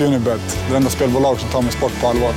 [0.00, 2.32] Unibet, det enda spelbolag som tar min sport på allvar.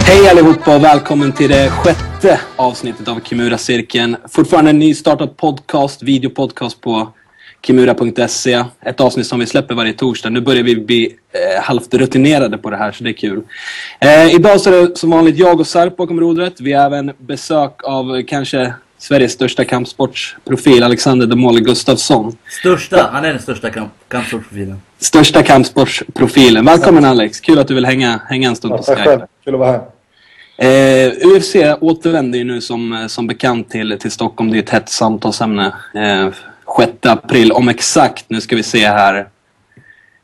[0.00, 4.16] Hej allihopa och välkommen till det sjätte avsnittet av Kimura-cirkeln.
[4.28, 7.12] Fortfarande en nystartad podcast, videopodcast på
[7.66, 8.64] kimura.se.
[8.80, 10.30] Ett avsnitt som vi släpper varje torsdag.
[10.30, 13.42] Nu börjar vi bli eh, halvt rutinerade på det här, så det är kul.
[14.00, 16.60] Eh, idag så är det som vanligt jag och Sarp bakom rodret.
[16.60, 22.36] Vi har även besök av eh, kanske Sveriges största kampsportsprofil, Alexander Demolle Gustafsson.
[22.60, 24.82] Största, han är den största kamp, kampsportsprofilen.
[24.98, 26.64] Största kampsportsprofilen.
[26.64, 29.20] Välkommen Alex, kul att du vill hänga, hänga en stund på Tack själv.
[29.20, 29.26] Skype.
[29.44, 29.82] Kul att vara här.
[30.56, 34.50] Eh, UFC återvänder ju nu som, eh, som bekant till, till Stockholm.
[34.50, 35.72] Det är ett hett samtalsämne.
[35.94, 36.28] Eh,
[36.76, 39.28] 6 april om exakt, nu ska vi se här.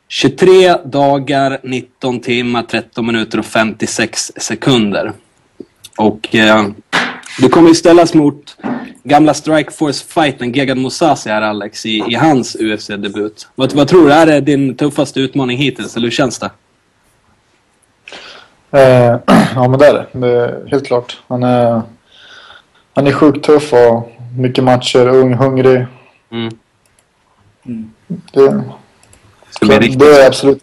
[0.09, 5.13] 23 dagar, 19 timmar, 13 minuter och 56 sekunder.
[5.99, 6.67] Och eh,
[7.41, 8.57] du kommer ju ställas mot
[9.05, 13.49] gamla Strikeforce-fighten Gegard Mousasi här Alex i, i hans UFC-debut.
[13.55, 14.13] Vad, vad tror du?
[14.13, 16.51] Är det din tuffaste utmaning hittills, eller hur känns det?
[18.71, 19.21] Eh,
[19.55, 20.07] ja, men det är det.
[20.13, 21.19] det är helt klart.
[21.29, 21.83] Han är,
[22.95, 25.87] han är sjukt tuff och mycket matcher, ung, hungrig.
[26.31, 26.53] Mm.
[28.33, 28.65] Det,
[29.51, 30.63] Ska bli riktigt det är absolut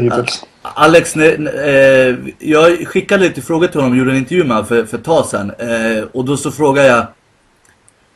[0.00, 0.44] hittills.
[0.62, 4.66] Alex, när, när, eh, jag skickade lite frågor till honom, gjorde en intervju med honom
[4.66, 5.52] för, för ett tag sedan.
[5.58, 7.06] Eh, och då så frågade jag,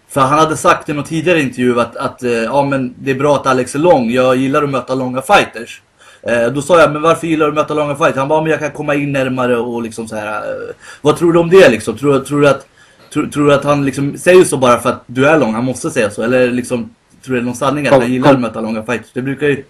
[0.08, 3.14] för han hade sagt i någon tidigare intervju att, att eh, ja, men det är
[3.14, 5.82] bra att Alex är lång, jag gillar att möta långa fighters.
[6.22, 8.16] Eh, då sa jag, men varför gillar du att möta långa fighters?
[8.16, 10.36] Han bara, men jag kan komma in närmare och liksom så här.
[10.36, 11.96] Eh, vad tror du om det liksom?
[11.98, 12.66] Tror, tror, du att,
[13.14, 15.64] tror, tror du att han liksom säger så bara för att du är lång, han
[15.64, 16.22] måste säga så?
[16.22, 16.90] Eller liksom,
[17.24, 19.10] tror du det är någon sanning att Kom- han gillar kom- att möta långa fighters?
[19.12, 19.64] Det brukar ju,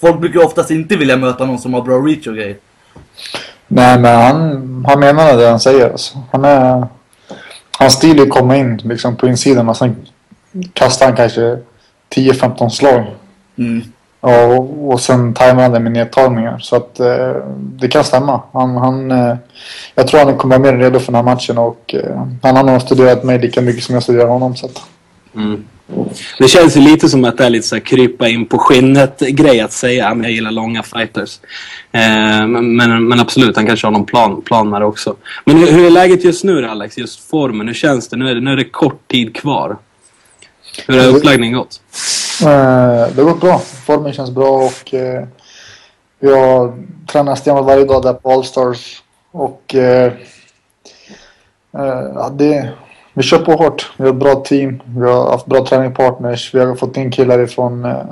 [0.00, 2.56] folk brukar ju oftast inte vilja möta någon som har bra reach och grejer.
[3.68, 5.90] Nej, men han, han menar det han säger.
[5.90, 6.18] Alltså.
[6.32, 6.86] Han är,
[7.78, 9.96] hans stil är att komma in liksom, på insidan och sen
[10.72, 11.58] kastar han kanske
[12.14, 13.04] 10-15 slag.
[13.56, 13.82] Mm.
[14.20, 16.58] Och, och sen tajmar han det med nedtagningar.
[16.58, 18.42] Så att eh, det kan stämma.
[18.52, 19.36] Han, han, eh,
[19.94, 22.62] jag tror han kommer vara mer redo för den här matchen och eh, han har
[22.62, 24.56] nog studerat mig lika mycket som jag studerar honom.
[24.56, 24.82] Så att,
[25.34, 25.64] Mm.
[26.38, 29.20] Det känns ju lite som att det är lite så här krypa in på skinnet
[29.20, 31.40] grej att säga att jag gillar långa fighters.
[31.92, 35.16] Eh, men, men, absolut, han kanske har någon plan, plan med det också.
[35.44, 36.98] Men hur, hur är läget just nu Alex?
[36.98, 38.16] Just formen, hur känns det?
[38.16, 39.76] Nu är det, nu är det kort tid kvar.
[40.86, 41.80] Hur har upplaggningen gått?
[42.42, 43.58] Eh, det har gått bra.
[43.58, 45.24] Formen känns bra och eh,
[46.18, 46.72] vi har
[47.12, 49.02] tränat stenhårt varje dag där på Allstars.
[49.30, 50.12] Och eh,
[51.78, 52.70] eh, ja, det,
[53.14, 53.92] vi kör på hårt.
[53.96, 54.82] Vi har ett bra team.
[54.86, 56.54] Vi har haft bra träningspartners.
[56.54, 58.06] Vi har fått in killar ifrån eh,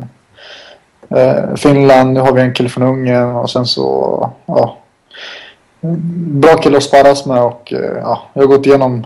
[1.08, 2.12] eh, Finland.
[2.12, 4.76] Nu har vi en kille från Ungern och sen så ja,
[5.80, 7.72] bra kille att sparras med och
[8.02, 9.04] ja, jag har gått igenom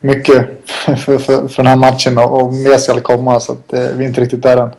[0.00, 0.48] mycket
[0.84, 4.04] för, för, för den här matchen och, och mer ska komma så att eh, vi
[4.04, 4.70] är inte riktigt där än.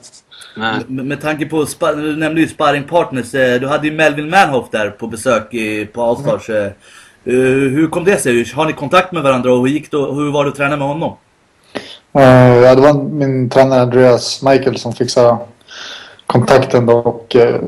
[0.57, 0.80] Nej.
[0.88, 4.90] Med, med tanke på, du nämnde ju sparringpartners, eh, du hade ju Melvin Manhoff där
[4.90, 6.50] på besök i, på Allstars.
[6.50, 6.72] eh.
[7.25, 7.34] Eh,
[7.75, 8.52] hur kom det sig?
[8.56, 10.88] Har ni kontakt med varandra och hur, gick det, hur var det att träna med
[10.88, 11.13] honom?
[12.13, 15.38] Eh, ja, det var min tränare Andreas Michael som fixade
[16.25, 17.62] kontakten då och eh,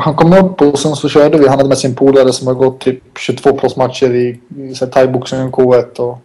[0.00, 1.48] han kom upp och sen så körde vi.
[1.48, 5.60] Han hade med sin polare som har gått typ 22 proffsmatcher i, i thaiboxning och
[5.60, 6.18] K1 och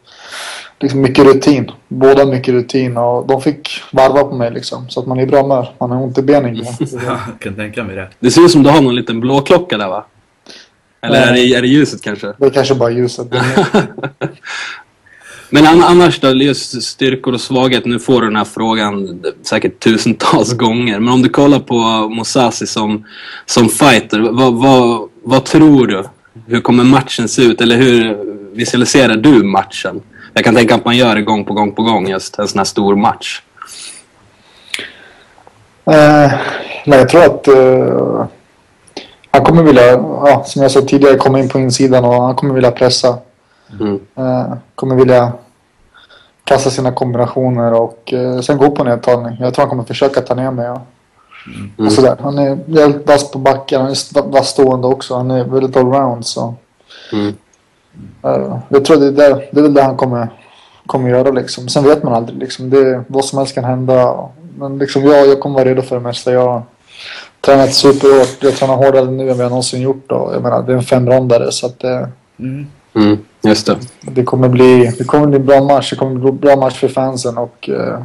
[0.81, 1.71] liksom mycket rutin.
[1.87, 5.25] Båda mycket rutin och de fick varva på mig liksom så att man är i
[5.25, 5.69] bra humör.
[5.79, 6.55] Man har ont i benen.
[7.05, 8.09] Jag kan tänka mig det.
[8.19, 10.05] Det ser ut som du har någon liten blå klocka där va?
[11.01, 12.33] Eller är det, är det ljuset kanske?
[12.37, 13.27] Det är kanske bara ljuset.
[15.49, 17.85] Men an- annars då, just styrkor och svaghet.
[17.85, 20.99] Nu får du den här frågan säkert tusentals gånger.
[20.99, 21.75] Men om du kollar på
[22.09, 23.05] Mosasi som,
[23.45, 24.19] som fighter.
[24.19, 26.03] Vad, vad, vad tror du?
[26.47, 27.61] Hur kommer matchen se ut?
[27.61, 28.17] Eller hur
[28.55, 30.01] visualiserar du matchen?
[30.33, 32.07] Jag kan tänka att man gör det gång på gång på gång.
[32.07, 33.41] Just en sån här stor match.
[35.85, 36.31] Eh,
[36.85, 38.25] nej, jag tror att eh,
[39.31, 42.53] han kommer vilja, ja, som jag sa tidigare, komma in på insidan och han kommer
[42.53, 43.17] vilja pressa.
[43.79, 43.99] Mm.
[44.15, 45.31] Eh, kommer vilja
[46.43, 49.37] kasta sina kombinationer och eh, sen gå på nedtagning.
[49.39, 50.69] Jag tror han kommer försöka ta ner mig.
[50.69, 50.79] Och,
[51.47, 51.87] Mm.
[51.87, 52.17] och sådär.
[52.21, 53.81] Han är väldigt vass på backen.
[53.81, 55.15] Han är vass stående också.
[55.15, 56.25] Han är väldigt allround.
[56.25, 56.55] Så,
[57.13, 57.33] Mm.
[58.23, 60.27] Eh, jag tror det är, där, det är väl det han kommer,
[60.85, 61.31] kommer göra.
[61.31, 61.69] Liksom.
[61.69, 62.39] Sen vet man aldrig.
[62.39, 62.69] Liksom.
[62.69, 64.29] Det, vad som helst kan hända.
[64.57, 66.31] Men liksom, jag, jag kommer vara redo för det mesta.
[66.31, 66.63] Jag har
[67.41, 68.43] tränat superhårt.
[68.43, 70.11] Jag tränar hårdare nu än vad jag någonsin gjort.
[70.11, 72.09] Och, jag menar, det är en femrondare så att det,
[72.41, 72.65] Mm.
[72.95, 73.17] Mm.
[73.43, 73.77] Just det.
[74.01, 75.89] det kommer bli det kommer bli en bra match.
[75.89, 78.03] Det kommer bli en bra match för fansen och eh,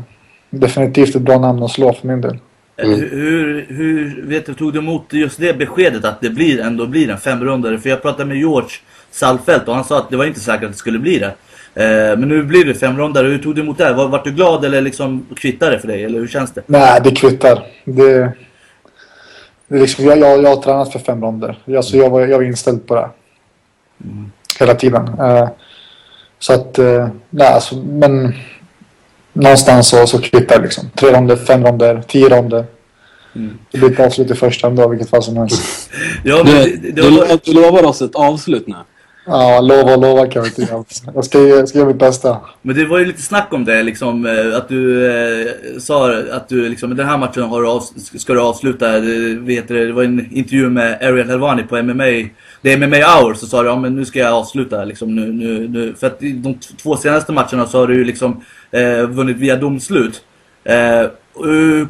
[0.50, 2.38] definitivt ett bra namn att slå för min del.
[2.76, 3.00] Mm.
[3.00, 7.10] Hur, hur vet du, tog du emot just det beskedet att det blir, ändå blir
[7.10, 7.78] en femrundare?
[7.78, 8.70] För jag pratade med George
[9.16, 11.34] Salfelt och han sa att det var inte säkert att det skulle bli det.
[11.74, 13.26] Eh, men nu blir det femrundare.
[13.26, 13.92] Hur tog du emot det?
[13.92, 16.04] Var, var du glad eller liksom kvittar det för dig?
[16.04, 16.62] Eller hur känns det?
[16.66, 17.66] Nej, det kvittar.
[17.84, 18.32] Det,
[19.68, 21.58] det liksom, jag, jag, jag har tränat för fem ronder.
[21.76, 23.08] Alltså, jag, var, jag var inställd på det.
[24.04, 24.32] Mm.
[24.58, 25.08] Hela tiden.
[25.20, 25.48] Eh,
[26.38, 28.34] så att, eh, nej alltså, men
[29.32, 30.90] någonstans så, så kvittar liksom.
[30.94, 32.64] Tre ronder, fem ronder, tio ronder.
[33.34, 33.58] Mm.
[33.70, 35.90] Det blir ett avslut i första ändå, vilket fall som helst.
[36.24, 37.40] ja, men det, det, det var...
[37.44, 38.74] du, lovar oss ett avslut nu?
[39.28, 40.84] Ja, lova och lova kan jag inte göra.
[41.14, 42.40] Jag ska, jag ska göra mitt bästa.
[42.62, 46.48] Men det var ju lite snack om det, liksom, eh, att du eh, sa att
[46.48, 47.80] du liksom, den här matchen har du av,
[48.18, 49.00] ska du avsluta.
[49.00, 52.04] Det, vet det, det var en intervju med Ariel Helvani på MMA.
[52.62, 54.84] Det är MMA Hour, så sa du ja, men nu ska jag avsluta.
[54.84, 55.94] Liksom, nu, nu, nu.
[55.94, 60.22] För att de två senaste matcherna så har du ju liksom eh, vunnit via domslut.
[60.64, 61.06] Eh,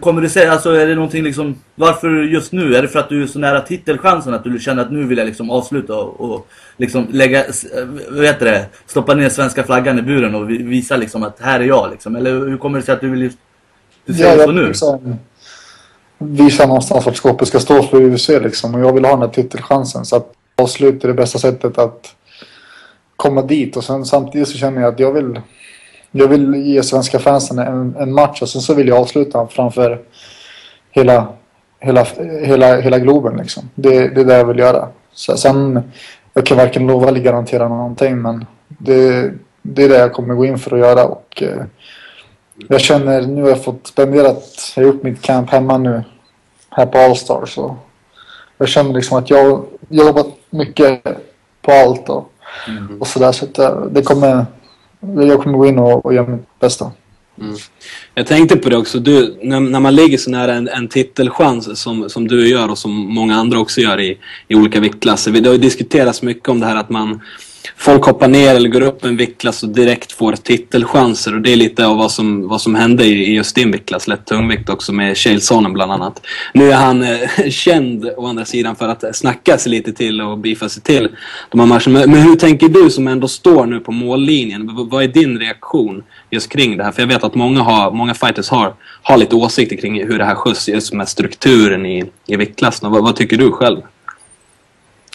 [0.00, 2.76] kommer du säga, alltså är det någonting liksom, varför just nu?
[2.76, 5.18] Är det för att du är så nära titelchansen att du känner att nu vill
[5.18, 7.44] jag liksom avsluta och, och liksom lägga,
[8.08, 11.64] vad heter det, stoppa ner svenska flaggan i buren och visa liksom att här är
[11.64, 12.16] jag liksom?
[12.16, 13.32] Eller hur kommer det sig att du vill,
[14.04, 14.66] du säger ja, så nu?
[14.66, 15.18] Liksom,
[16.18, 19.28] visa någonstans vart skåpet ska stå för UFC liksom och jag vill ha den här
[19.28, 22.14] titelchansen så att avsluta är det bästa sättet att
[23.16, 25.40] komma dit och sen samtidigt så känner jag att jag vill
[26.10, 30.00] jag vill ge svenska fansen en, en match och sen så vill jag avsluta framför
[30.90, 31.28] hela,
[31.80, 32.06] hela,
[32.42, 33.36] hela, hela Globen.
[33.36, 33.70] Liksom.
[33.74, 34.88] Det, det är det jag vill göra.
[35.12, 35.82] Så, sen,
[36.34, 39.32] jag kan varken lova eller garantera någonting men det,
[39.62, 41.04] det är det jag kommer gå in för att göra.
[41.04, 41.64] Och, eh,
[42.68, 46.02] jag känner, nu har jag fått spenderat, jag har gjort mitt camp hemma nu
[46.70, 47.76] här på Allstar så
[48.58, 51.02] jag känner liksom att jag har jobbat mycket
[51.62, 52.32] på allt och,
[52.68, 53.00] mm.
[53.00, 54.46] och sådär så att eh, det kommer
[55.00, 56.92] jag kommer gå in och, och göra mitt bästa.
[57.40, 57.56] Mm.
[58.14, 61.80] Jag tänkte på det också, du, när, när man ligger så nära en, en titelchans
[61.80, 65.30] som, som du gör och som många andra också gör i, i olika viktklasser.
[65.30, 67.20] Det har ju diskuterats mycket om det här att man
[67.76, 71.34] folk hoppar ner eller går upp en viktklass och direkt får titelchanser.
[71.34, 74.24] Och det är lite av vad som, vad som hände i, just din viktklass, lätt
[74.24, 76.26] tungvikt också med Shalesonen bland annat.
[76.54, 77.18] Nu är han eh,
[77.50, 81.08] känd å andra sidan för att snacka sig lite till och beefa sig till
[81.50, 82.00] de här matcherna.
[82.00, 84.66] Men, men hur tänker du som ändå står nu på mållinjen?
[84.66, 86.92] V vad är din reaktion just kring det här?
[86.92, 90.24] För jag vet att många, har, många fighters har, har lite åsikter kring hur det
[90.24, 92.90] här skjuts just med strukturen i, i viktklassen.
[92.90, 93.80] Vad, vad tycker du själv?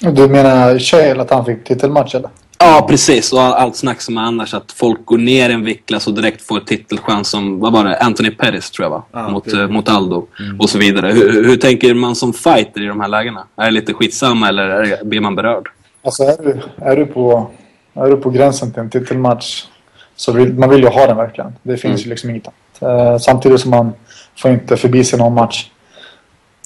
[0.01, 2.29] Du menar Chael, att han fick titelmatch eller?
[2.57, 3.33] Ja, precis.
[3.33, 6.59] Och allt snack som är annars att folk går ner en viktklass och direkt får
[6.59, 9.03] titelchans som, vad var det, Anthony Pettis tror jag va?
[9.11, 9.67] Ah, mot, okay.
[9.67, 10.59] mot Aldo mm.
[10.59, 11.11] och så vidare.
[11.11, 13.43] Hur, hur, tänker man som fighter i de här lägena?
[13.55, 15.69] Är det lite skitsamma eller är, blir man berörd?
[16.03, 17.49] Alltså är du, är du, på,
[17.93, 19.65] är du på gränsen till en titelmatch
[20.15, 21.53] så vill man vill ju ha den verkligen.
[21.63, 22.03] Det finns mm.
[22.03, 22.47] ju liksom inget
[22.81, 23.11] annat.
[23.13, 23.93] Uh, samtidigt som man
[24.37, 25.69] får inte förbi sig någon match.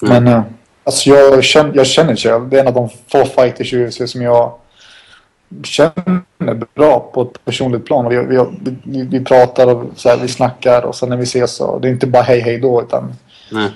[0.02, 0.24] Mm.
[0.24, 0.42] Men uh,
[0.86, 4.12] alltså jag, känner, jag känner själv, det är en av de få fighters i UFC
[4.12, 4.52] som jag
[5.64, 8.08] känner bra på ett personligt plan.
[8.08, 8.44] Vi, vi,
[8.84, 11.88] vi, vi pratar och så här, vi snackar och sen när vi ses så det
[11.88, 13.14] är inte bara hej hej då utan
[13.52, 13.70] Nej.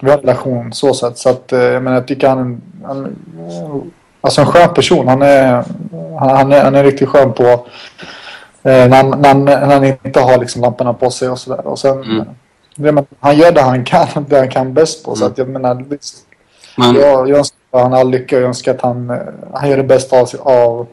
[0.00, 1.18] vi har en relation så sätt.
[1.18, 3.16] Så att, eh, jag menar, jag tycker han, han
[4.20, 5.08] alltså en skön person.
[5.08, 5.64] Han är,
[6.20, 7.44] han, är, han är riktigt skön på
[8.62, 11.66] eh, när, när, när, han inte har liksom lamporna på sig och sådär.
[11.66, 12.26] Och sen, mm.
[12.76, 15.10] det, han gör det han kan, det han kan bäst på.
[15.10, 15.16] Mm.
[15.16, 15.84] Så att jag menar,
[16.76, 16.94] man...
[16.94, 19.16] jag, jag önskar han all lycka och jag önskar att han, eh,
[19.54, 20.86] han gör det bästa av, av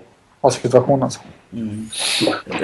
[0.44, 1.10] av situationen.
[1.54, 1.90] Mm.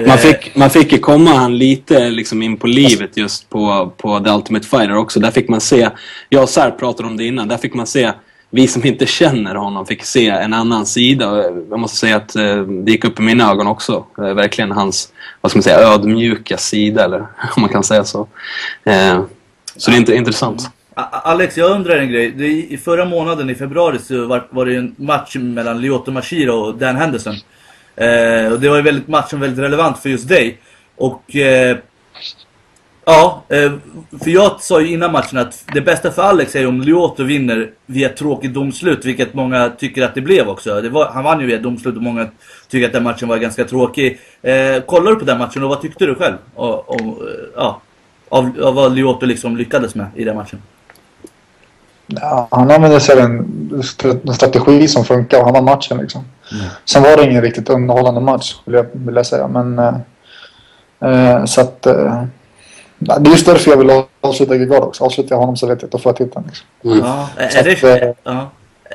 [0.06, 4.20] Man, fick, man fick ju komma han lite liksom in på livet just på, på
[4.20, 5.20] The Ultimate Fighter också.
[5.20, 5.90] Där fick man se,
[6.28, 8.12] jag och Sar pratade om det innan, där fick man se
[8.50, 11.44] vi som inte känner honom fick se en annan sida.
[11.70, 14.04] Jag måste säga att eh, det gick upp i mina ögon också.
[14.18, 17.18] Eh, verkligen hans, vad ska man säga, ödmjuka sida eller
[17.56, 18.28] om man kan säga så.
[18.84, 19.22] Eh,
[19.76, 20.70] så det är intressant.
[21.04, 22.74] Alex, jag undrar en grej.
[22.74, 26.74] I förra månaden i februari så var, var det en match mellan Lyoto Mashiro och
[26.74, 27.34] Dan Henderson.
[27.96, 30.58] Eh, och det var ju väldigt matchen väldigt relevant för just dig.
[30.96, 31.76] Och eh,
[33.04, 33.72] ja, eh,
[34.22, 37.70] för jag sa ju innan matchen att det bästa för Alex är om Lyoto vinner
[37.86, 40.80] via tråkigt domslut, vilket många tycker att det blev också.
[40.80, 42.28] Det var, han vann ju via domslut och många
[42.68, 44.18] tycker att den matchen var ganska tråkig.
[44.42, 46.36] Eh, kollar du på den matchen och vad tyckte du själv?
[46.54, 47.80] Och, och, eh, ja,
[48.28, 50.62] av, av vad Lyoto liksom lyckades med i den matchen?
[52.20, 53.82] Ja, han använde sig av en,
[54.26, 56.24] en strategi som funkar och han var matchen liksom.
[56.52, 56.64] Mm.
[56.84, 59.48] Sen var det ingen riktigt underhållande match vill jag, vill jag säga.
[59.48, 59.94] Men, eh,
[61.10, 61.86] eh så att...
[61.86, 62.24] Eh,
[62.98, 65.04] det är just därför jag vill avsluta Gigard också.
[65.04, 66.44] Avslutar jag honom så vet jag att då får jag titeln.
[66.46, 66.66] Liksom.
[66.84, 66.98] Mm.
[66.98, 68.50] Ja, är, det, att, eh, ja.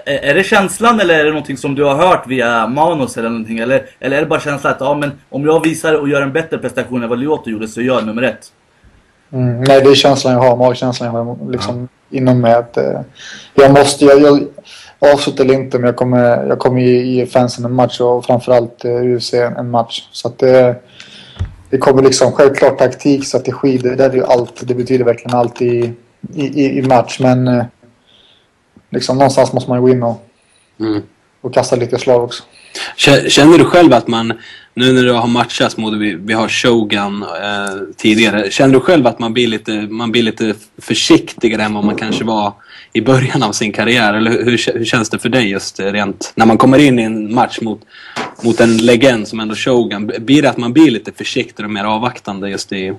[0.05, 3.59] är det känslan eller är det någonting som du har hört via manus eller någonting?
[3.59, 6.33] Eller, eller är det bara känslan att ja, men om jag visar och gör en
[6.33, 8.51] bättre prestation än vad Lyoto gjorde så gör jag nummer ett?
[9.31, 10.57] Mm, nej, det är känslan jag har.
[10.57, 12.53] Magkänslan jag har liksom inom mig.
[12.53, 13.01] Att, eh,
[13.53, 14.47] jag måste, jag, jag
[15.13, 19.05] avslutar eller inte, men jag kommer, jag kommer ge, fansen en match och framförallt eh,
[19.05, 20.07] UFC en, match.
[20.11, 20.75] Så att det,
[21.69, 24.67] det kommer liksom självklart taktik, strategi, det där är ju allt.
[24.67, 25.93] Det betyder verkligen allt i,
[26.35, 27.19] i, i match.
[27.19, 27.65] Men eh,
[28.89, 30.21] liksom någonstans måste man ju gå in och,
[30.79, 31.01] Mm.
[31.41, 32.43] och kasta lite slag också.
[32.95, 34.33] Känner du själv att man,
[34.73, 39.07] nu när du har matchats mot, vi, vi har Shogun eh, tidigare, känner du själv
[39.07, 42.53] att man blir, lite, man blir lite försiktigare än vad man kanske var
[42.93, 44.13] i början av sin karriär?
[44.13, 47.33] Eller hur, hur, känns det för dig just rent, när man kommer in i en
[47.33, 47.81] match mot,
[48.41, 51.83] mot en legend som ändå Shogun, blir det att man blir lite försiktigare och mer
[51.83, 52.93] avvaktande just i,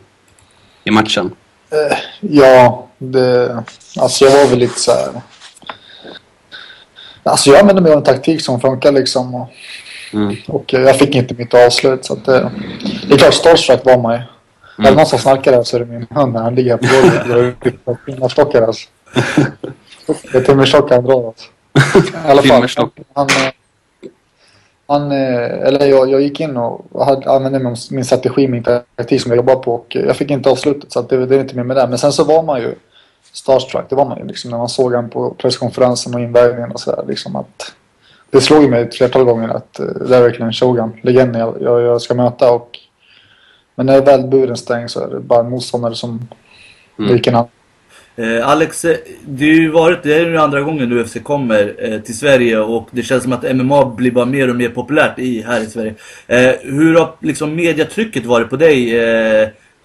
[0.84, 1.30] i matchen?
[1.70, 3.64] Eh, ja, det,
[3.98, 5.22] alltså jag var väl lite så här...
[7.26, 9.34] Alltså jag använde mig av en taktik som funkar liksom.
[9.34, 9.48] Och,
[10.12, 10.36] Mm.
[10.48, 12.04] och eh, jag fick inte mitt avslut.
[12.04, 12.50] Så att det,
[13.08, 14.18] det är klart, starstruck var man ju.
[14.78, 16.78] Är det någon som snarkar där så är det min hund när han ligger här
[16.78, 17.54] på golvet.
[17.86, 18.88] Jag har fingerstockar alltså.
[20.32, 21.48] Det är timmerstockar han drar alltså.
[22.26, 22.68] I alla fall.
[23.14, 23.52] Han, eh,
[24.86, 29.30] han, eh, eller jag, jag gick in och hade, använde min strategi, min taktik som
[29.30, 31.64] jag jobbar på och jag fick inte avslutet så att det, det är inte mer
[31.64, 31.86] med det.
[31.86, 32.74] Men sen så var man ju
[33.36, 36.80] starstruck, det var man ju liksom när man såg han på presskonferensen och invägningen och
[36.80, 37.72] sådär liksom att
[38.30, 41.82] det slog mig ett flertal gånger att eh, det är verkligen Shogun, legenden jag, jag,
[41.82, 42.78] jag ska möta och
[43.74, 46.28] men när väl buren stängs så är det bara en motståndare som
[46.98, 47.12] Mm.
[47.12, 47.48] vilken annan.
[48.16, 48.96] Eh, Alex, eh,
[49.38, 53.22] ju varit, det är ju andra gången UFC kommer eh, till Sverige och det känns
[53.22, 55.94] som att MMA blir bara mer och mer populärt i, här i Sverige.
[56.26, 59.00] Eh, hur har liksom mediatrycket varit på dig?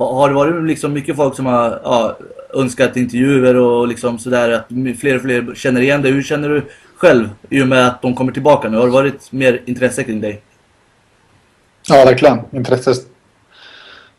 [0.06, 2.18] Har, det varit liksom mycket folk som har ja,
[2.54, 4.68] önskat intervjuer och liksom sådär att
[5.00, 6.12] fler och fler känner igen dig?
[6.12, 6.62] Hur känner du
[6.98, 8.78] själv i och med att de kommer tillbaka nu?
[8.78, 10.42] Har det varit mer intresse kring dig?
[11.88, 12.40] Ja, verkligen.
[12.52, 12.98] Intresset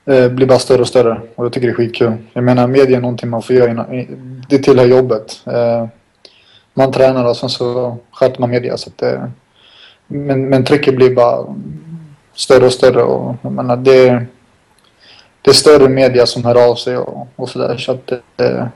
[0.05, 2.13] eh, blir bara större och större och jag tycker det är skitkul.
[2.33, 4.07] Jag menar, media är någonting man får göra innan,
[4.49, 5.43] det tillhör jobbet.
[5.47, 5.87] Eh,
[6.75, 9.31] man tränar och sen så sköter man media så att det,
[10.07, 11.55] men, men trycket blir bara
[12.35, 14.27] större och större och jag menar, det,
[15.43, 18.71] det är större media som hör av sig och, och sådär så att det, det,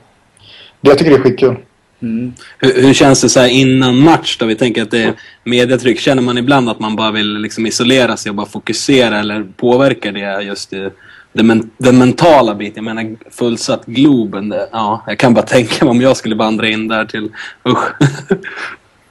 [0.81, 1.57] jag tycker det är skitkul.
[2.01, 2.33] Mm.
[2.57, 4.45] Hur, hur känns det så här innan match då?
[4.45, 5.99] Vi tänker att det är mediatryck.
[5.99, 10.11] Känner man ibland att man bara vill liksom isolera sig och bara fokusera eller påverkar
[10.11, 10.93] det just det,
[11.33, 12.85] det men, den mentala biten?
[12.85, 14.49] Jag menar fullsatt Globen.
[14.49, 17.29] Det, ja, jag kan bara tänka mig om jag skulle vandra in där till...
[17.69, 17.91] Usch.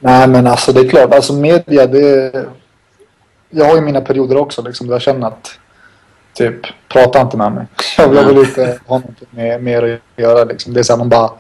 [0.01, 2.33] Nej men alltså det är klart, alltså media det...
[3.51, 5.59] Jag har ju mina perioder också liksom där jag känner att
[6.37, 7.67] typ, prata inte med mig.
[7.99, 10.75] Jag vill, inte ha något med, med er att göra liksom.
[10.75, 11.31] Det är såhär man bara,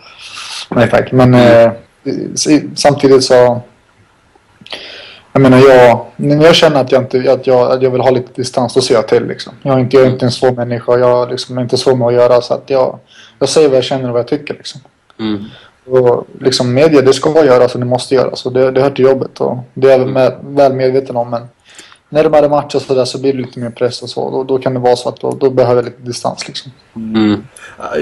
[0.68, 1.12] nej tack.
[1.12, 1.72] Men eh,
[2.74, 3.60] samtidigt så...
[5.32, 8.10] Jag menar jag, när jag känner att jag, inte, att jag, att jag vill ha
[8.10, 9.52] lite distans, då ser jag till liksom.
[9.62, 12.08] Jag är inte, jag är inte en svår människa, jag liksom, är inte svår med
[12.08, 12.98] att göra så att jag,
[13.38, 14.80] jag säger vad jag känner och vad jag tycker liksom.
[15.18, 15.44] Mm.
[15.86, 18.46] Och liksom media, det ska göras och det måste göras.
[18.46, 21.30] Och det, det hör till jobbet och det är jag med, väl medveten om.
[21.30, 21.48] Men
[22.08, 24.30] när de hade matcher och sådär så blir det lite mer press och så.
[24.30, 26.72] Då, då kan det vara så att då, då behöver jag lite distans liksom.
[26.96, 27.44] Mm.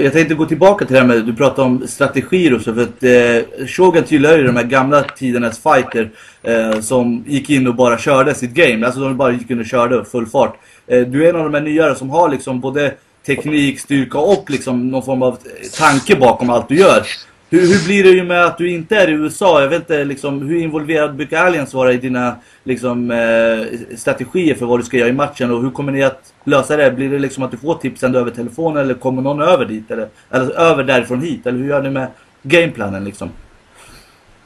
[0.03, 2.81] Jag tänkte gå tillbaka till det här med, du pratade om strategier och så, för
[2.81, 6.11] att eh, Shogun tillhör ju de här gamla tidernas fighter
[6.43, 8.85] eh, som gick in och bara körde sitt game.
[8.85, 10.57] Alltså de bara gick in och körde full fart.
[10.87, 12.93] Eh, du är en av de här nyare som har liksom både
[13.25, 15.37] teknik, styrka och liksom någon form av
[15.77, 17.05] tanke bakom allt du gör.
[17.55, 19.61] Hur, hur blir det ju med att du inte är i USA?
[19.61, 24.65] Jag vet inte liksom, hur involverad brukar Allians vara i dina liksom, eh, strategier för
[24.65, 25.51] vad du ska göra i matchen?
[25.51, 26.91] Och hur kommer ni att lösa det?
[26.91, 29.91] Blir det liksom att du får tipsen över telefon eller kommer någon över dit?
[29.91, 31.47] Eller, eller över därifrån hit?
[31.47, 32.07] Eller hur gör ni med
[32.43, 33.29] gameplanen liksom?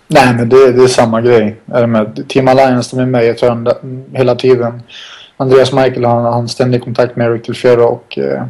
[0.08, 1.56] Nej men det, det är samma grej.
[1.66, 3.70] Är det med Team Alliance, de är med i trend
[4.14, 4.82] hela tiden.
[5.38, 8.44] Andreas Michael han har ständig kontakt med Eric Tilfiero och eh,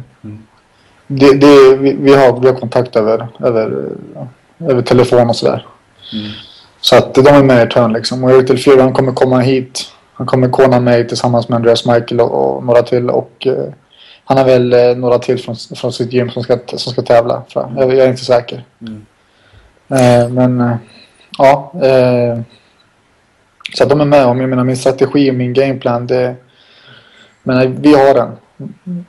[1.06, 3.86] det, det, vi, vi, har, vi har kontakt över, över,
[4.16, 4.22] eh,
[4.68, 5.66] över telefon och sådär.
[6.12, 6.30] Mm.
[6.80, 8.24] Så att de är med i turn liksom.
[8.24, 9.92] Och Eric Delfiero han kommer komma hit.
[10.12, 13.10] Han kommer kona mig tillsammans med Andreas Michael och, och några till.
[13.10, 13.72] Och eh,
[14.24, 17.42] han har väl eh, några till från, från sitt gym som ska, som ska tävla.
[17.48, 18.64] För, jag, jag är inte säker.
[18.80, 19.06] Mm.
[19.88, 20.76] Eh, men eh,
[21.38, 21.72] ja.
[21.82, 22.40] Eh,
[23.74, 24.26] så att de är med.
[24.26, 26.06] Och jag menar min strategi och min gameplan.
[26.06, 26.34] Det,
[27.42, 28.36] men eh, vi har den.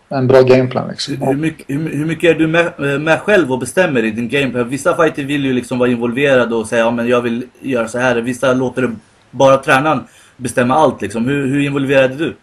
[0.09, 1.21] En bra gameplan liksom.
[1.21, 4.69] Hur, mycket, hur, mycket är du med, med själv och bestämmer i din gameplan?
[4.69, 7.99] Vissa fighter vill ju liksom vara involverade och säga ja men jag vill göra så
[7.99, 8.15] här.
[8.15, 8.95] Vissa låter det
[9.31, 10.03] bara tränaren
[10.37, 11.25] bestämma allt liksom.
[11.25, 12.35] Hur, hur involverad är du?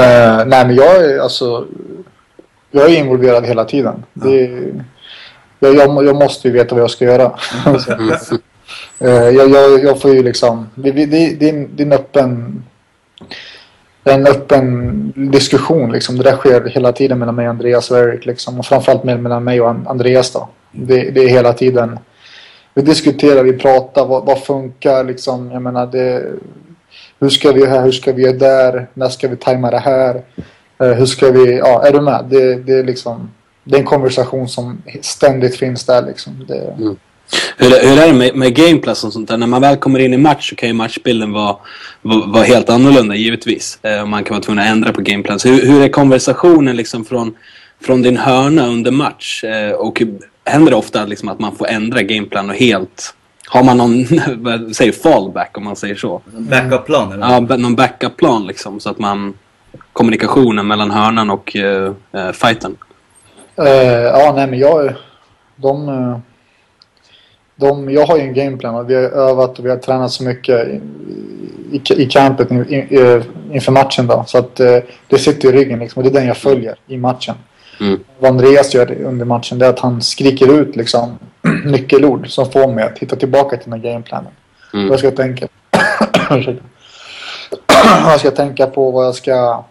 [0.00, 1.66] Eh, nej men jag är alltså
[2.70, 4.04] Jag är involverad hela tiden.
[4.12, 4.84] Det är,
[5.60, 7.32] jag, jag, jag måste ju veta vad jag ska göra.
[8.98, 9.50] Eh, jag,
[9.84, 12.73] jag, får ju liksom det, det, det, är en, det är en öppen det
[14.04, 16.16] en öppen diskussion liksom.
[16.16, 18.58] Det där sker hela tiden mellan mig, och Andreas och Erik liksom.
[18.58, 20.48] Och framförallt mellan mig och Andreas då.
[20.72, 21.98] Det, det är hela tiden.
[22.74, 25.50] Vi diskuterar, vi pratar, vad, vad funkar liksom.
[25.50, 26.22] Jag menar det.
[27.20, 28.86] Hur ska vi här, hur ska vi göra där?
[28.94, 30.22] När ska vi tajma det här?
[30.78, 32.24] Eh, hur ska vi, ja är du med?
[32.28, 33.30] Det, det är liksom.
[33.64, 36.44] Det är en konversation som ständigt finns där liksom.
[36.48, 36.96] Det, mm.
[37.56, 39.36] Hur, hur är det med, med gameplay och sånt där?
[39.36, 41.56] När man väl kommer in i match så kan ju matchbilden vara,
[42.02, 43.78] vara, vara helt annorlunda givetvis.
[43.82, 45.38] Eh, man kan vara tvungen att ändra på gameplay.
[45.38, 47.34] Så hur, hur är konversationen liksom från,
[47.80, 49.44] från din hörna under match?
[49.44, 50.02] Eh, och
[50.44, 53.14] händer det ofta liksom att man får ändra gameplan och helt...
[53.46, 54.06] Har man någon,
[54.74, 56.22] säger fallback om man säger så?
[56.26, 57.12] Backup-plan?
[57.12, 57.26] Eller?
[57.26, 59.34] Ja, någon backup-plan liksom så att man...
[59.92, 62.76] Kommunikationen mellan hörnan och uh, uh, fighten.
[63.60, 64.94] Uh, ja, nej men jag...
[65.56, 65.88] De...
[65.88, 66.18] Uh
[67.56, 70.24] de, jag har ju en gameplan och vi har övat och vi har tränat så
[70.24, 70.80] mycket i,
[71.72, 74.24] i, i campet in, in, inför matchen då.
[74.26, 76.96] Så att eh, det sitter i ryggen liksom och det är den jag följer i
[76.96, 77.34] matchen.
[77.80, 78.00] Mm.
[78.18, 81.18] Vad Andreas gör under matchen det är att han skriker ut liksom
[81.64, 84.32] nyckelord som får mig att hitta tillbaka till den här gameplanen.
[84.74, 84.88] Mm.
[84.88, 85.48] Vad ska jag tänka
[88.04, 89.64] Vad ska jag tänka på, vad jag ska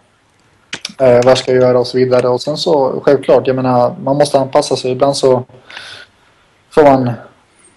[1.00, 2.28] eh, vad jag ska göra och så vidare.
[2.28, 4.92] Och sen så självklart, jag menar man måste anpassa sig.
[4.92, 5.44] Ibland så
[6.70, 7.12] får man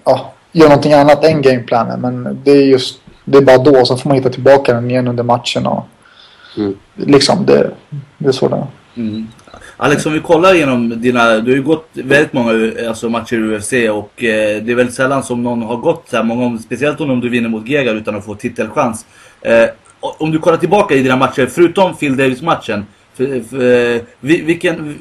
[0.07, 2.01] ja, gör någonting annat än gameplanen.
[2.01, 3.85] Men det är just det är bara då.
[3.85, 5.67] Så får man hitta tillbaka den igen under matchen.
[5.67, 5.85] Och,
[6.57, 6.75] mm.
[6.95, 7.71] Liksom det,
[8.17, 8.67] det är så det är.
[8.95, 9.27] Mm.
[9.77, 11.37] Alex, om vi kollar igenom dina...
[11.39, 14.95] Du har ju gått väldigt många alltså, matcher i UFC och eh, det är väldigt
[14.95, 18.15] sällan som någon har gått så här många, speciellt om du vinner mot Gegar utan
[18.15, 19.05] att få titelchans.
[19.41, 19.65] Eh,
[19.99, 22.85] om du kollar tillbaka i dina matcher, förutom Phil Davis-matchen,
[23.17, 24.97] för, för, vilken,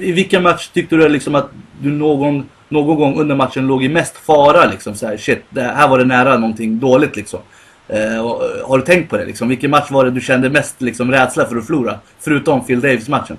[0.00, 3.88] I vilken match tyckte du liksom att du någon någon gång under matchen låg i
[3.88, 7.40] mest fara liksom så här, shit, det här var det nära någonting dåligt liksom.
[7.88, 9.48] Eh, och, har du tänkt på det liksom?
[9.48, 11.98] Vilken match var det du kände mest liksom rädsla för att förlora?
[12.18, 13.36] Förutom Phil Davis-matchen.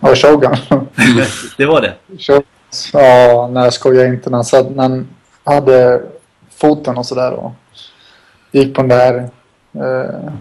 [0.00, 0.56] Ja, Shogun.
[1.56, 1.94] det var det?
[2.92, 4.30] Ja, nej jag skojar inte.
[4.30, 5.08] När när han
[5.44, 6.02] hade
[6.56, 7.52] foten och sådär och
[8.52, 9.28] gick på den där
[9.74, 10.32] eh,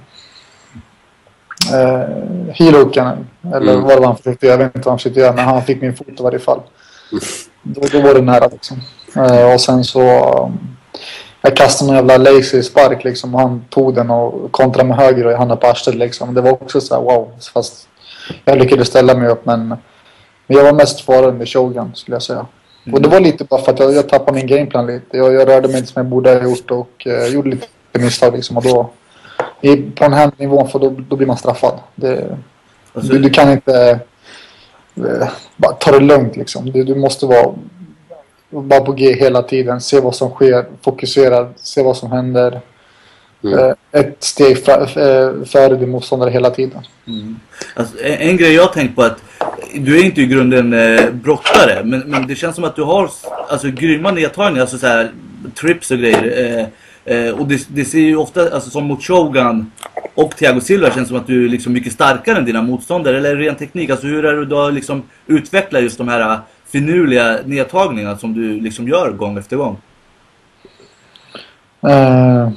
[1.74, 3.28] eh, heelhooken.
[3.54, 3.84] Eller mm.
[3.84, 4.62] vad han försökte göra.
[4.62, 6.62] Jag vet inte vad han försökte göra men han fick min fot i varje fall.
[7.64, 8.78] Då, då var det nära liksom.
[9.18, 10.02] Uh, och sen så...
[10.44, 10.76] Um,
[11.42, 15.26] jag kastade en jävla lazy spark liksom och han tog den och kontrade med höger
[15.26, 16.34] och jag hamnade på arslet liksom.
[16.34, 17.32] Det var också så här, wow.
[17.54, 17.88] Fast
[18.46, 19.78] jag lyckades ställa mig upp men, men
[20.48, 22.46] jag var mest farlig med Shogun skulle jag säga.
[22.86, 22.94] Mm.
[22.94, 25.18] Och det var lite bara för att jag, jag tappade min gameplan lite.
[25.18, 28.36] Jag, jag rörde mig inte som jag borde ha gjort och uh, gjorde lite misstag
[28.36, 28.58] liksom.
[28.58, 28.90] Och då,
[29.62, 31.80] i, på den här nivån för då, då blir man straffad.
[31.96, 32.38] Det,
[32.94, 34.00] alltså, du, du, kan inte
[35.06, 36.72] Eh, bara ta det lugnt liksom.
[36.72, 37.56] Du, du måste vara
[38.50, 39.82] bara på G hela tiden.
[39.82, 40.66] Se vad som sker.
[40.82, 41.54] Fokuserad.
[41.56, 42.62] Se vad som händer.
[43.44, 43.60] Mm.
[43.60, 46.82] Eh, ett steg eh, före din motståndare hela tiden.
[47.08, 47.40] Mm.
[47.74, 49.24] Alltså, en, en, grej jag tänkt på att
[49.76, 51.84] du är inte i grunden eh, brottare.
[51.84, 53.10] Men, men det känns som att du har
[53.50, 54.62] alltså, grymma nedtagningar.
[54.62, 55.12] Alltså så här,
[55.60, 56.70] trips och grejer.
[57.10, 59.72] Eh, och det, det, ser ju ofta, alltså som mot Shogun
[60.16, 63.18] och Thiago Silva känns som att du är liksom mycket starkare än dina motståndare.
[63.18, 66.40] Eller ren teknik, alltså hur är det du har liksom utvecklat just de här äh,
[66.66, 69.78] finurliga nedtagningarna som du liksom gör gång efter gång?
[71.88, 72.50] Uh,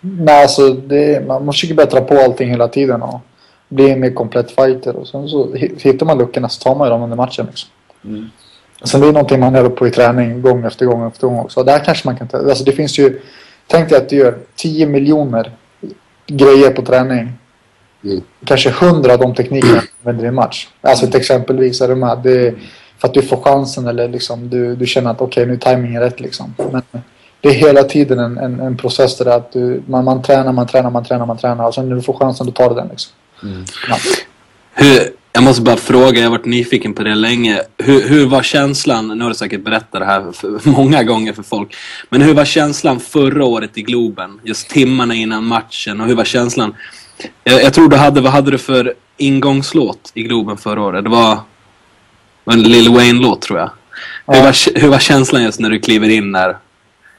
[0.00, 3.20] nej, alltså det, man, försöker bättra på allting hela tiden och
[3.68, 4.96] bli en mer komplett fighter.
[4.96, 7.46] Och sen så hittar man luckorna så tar man ju dem under matchen.
[7.46, 7.70] Liksom.
[8.04, 8.30] Mm.
[8.82, 11.62] Sen det är någonting man övar på i träning gång efter gång efter gång också.
[11.62, 13.20] Där kanske man kan ta, alltså det finns ju
[13.70, 15.52] Tänk dig att du gör 10 miljoner
[16.26, 17.32] grejer på träning.
[18.04, 18.20] Mm.
[18.44, 20.68] Kanske 100 av de teknikerna använder i match.
[20.80, 22.18] Alltså ett exempelvis är du med.
[22.22, 22.54] Det
[22.98, 25.76] för att du får chansen eller liksom du, du känner att okej okay, nu är
[25.76, 26.54] timingen rätt liksom.
[26.72, 26.82] Men
[27.40, 30.66] det är hela tiden en, en, en process där att du, man, man tränar, man
[30.66, 32.88] tränar, man tränar, man tränar och sen när du får chansen då tar du den
[32.88, 33.12] liksom.
[33.42, 33.64] Mm.
[33.88, 33.96] Ja.
[34.74, 37.62] Hur, jag måste bara fråga, jag har varit nyfiken på det länge.
[37.76, 41.42] Hur, hur var känslan, nu har du säkert berättat det här för, många gånger för
[41.42, 41.76] folk.
[42.10, 44.40] Men hur var känslan förra året i Globen?
[44.44, 46.74] Just timmarna innan matchen och hur var känslan?
[47.44, 51.04] Jag, jag tror du hade, vad hade du för ingångslåt i Globen förra året?
[51.04, 51.38] Det var,
[52.44, 53.70] var en Lil Wayne-låt tror jag.
[54.26, 54.34] Ja.
[54.34, 56.56] Hur, var, hur var känslan just när du kliver in där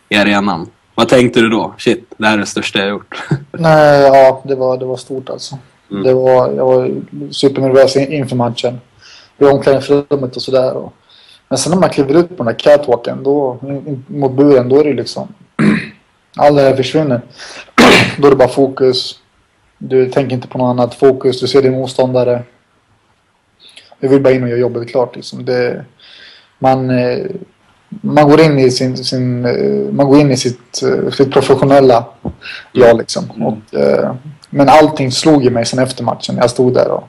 [0.09, 0.67] i arenan?
[0.95, 1.75] Vad tänkte du då?
[1.77, 3.23] Shit, det här är det största jag gjort.
[3.51, 5.57] Nej, ja, det var, det var stort alltså.
[5.91, 6.03] Mm.
[6.03, 8.79] Det var, jag var supernervös inför matchen.
[9.37, 10.89] I omklädningsrummet och sådär.
[11.49, 13.57] Men sen när man kliver ut på den där catwalken då,
[14.07, 15.27] mot buren, då är det liksom...
[16.35, 17.21] Allt det här försvinner.
[18.17, 19.19] då är det bara fokus.
[19.77, 20.95] Du tänker inte på något annat.
[20.95, 22.43] Fokus, du ser din motståndare.
[23.99, 25.15] Du vill bara in och göra jobbet klart.
[25.15, 25.45] Liksom.
[25.45, 25.85] Det,
[26.59, 27.25] man, eh,
[27.89, 32.05] man går in i sin, sin eh, man går in i sitt, eh, sitt professionella
[32.71, 33.31] jag liksom.
[33.35, 33.47] Mm.
[33.47, 33.57] Och,
[34.49, 36.37] men allting slog i mig sen efter matchen.
[36.37, 37.03] Jag stod där och,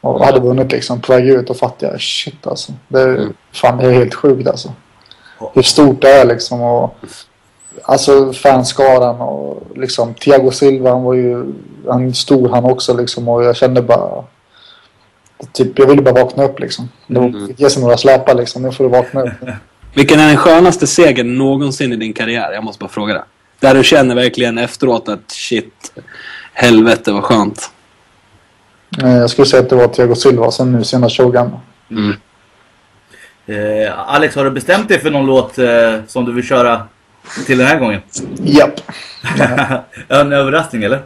[0.00, 1.00] och hade vunnit liksom.
[1.00, 2.72] På väg ut och fattade jag shit alltså.
[2.88, 3.32] Det, Mm.
[3.52, 4.72] fan, det är helt sjukt alltså.
[5.54, 6.60] Hur stort det är liksom.
[6.62, 6.94] Och,
[7.82, 11.52] alltså fanskaran och liksom Thiago Silva han var ju
[11.88, 14.24] han stod han också liksom och jag kände bara
[15.52, 16.88] typ jag ville bara vakna upp liksom.
[17.06, 18.62] Det fick ge sig några släpar liksom.
[18.62, 19.30] Nu får du vakna upp.
[19.94, 22.52] Vilken är den skönaste segern någonsin i din karriär?
[22.52, 23.24] Jag måste bara fråga det.
[23.60, 25.92] Där du känner verkligen efteråt att shit,
[26.60, 27.70] helvete vad skönt.
[28.90, 31.50] Jag skulle säga att det var Thiago Silva sen nu senast Shogun.
[31.90, 32.14] Mm.
[33.46, 35.66] Eh, Alex, har du bestämt dig för någon låt eh,
[36.06, 36.82] som du vill köra
[37.46, 38.00] till den här gången?
[38.42, 38.80] Japp.
[40.08, 41.02] en överraskning eller?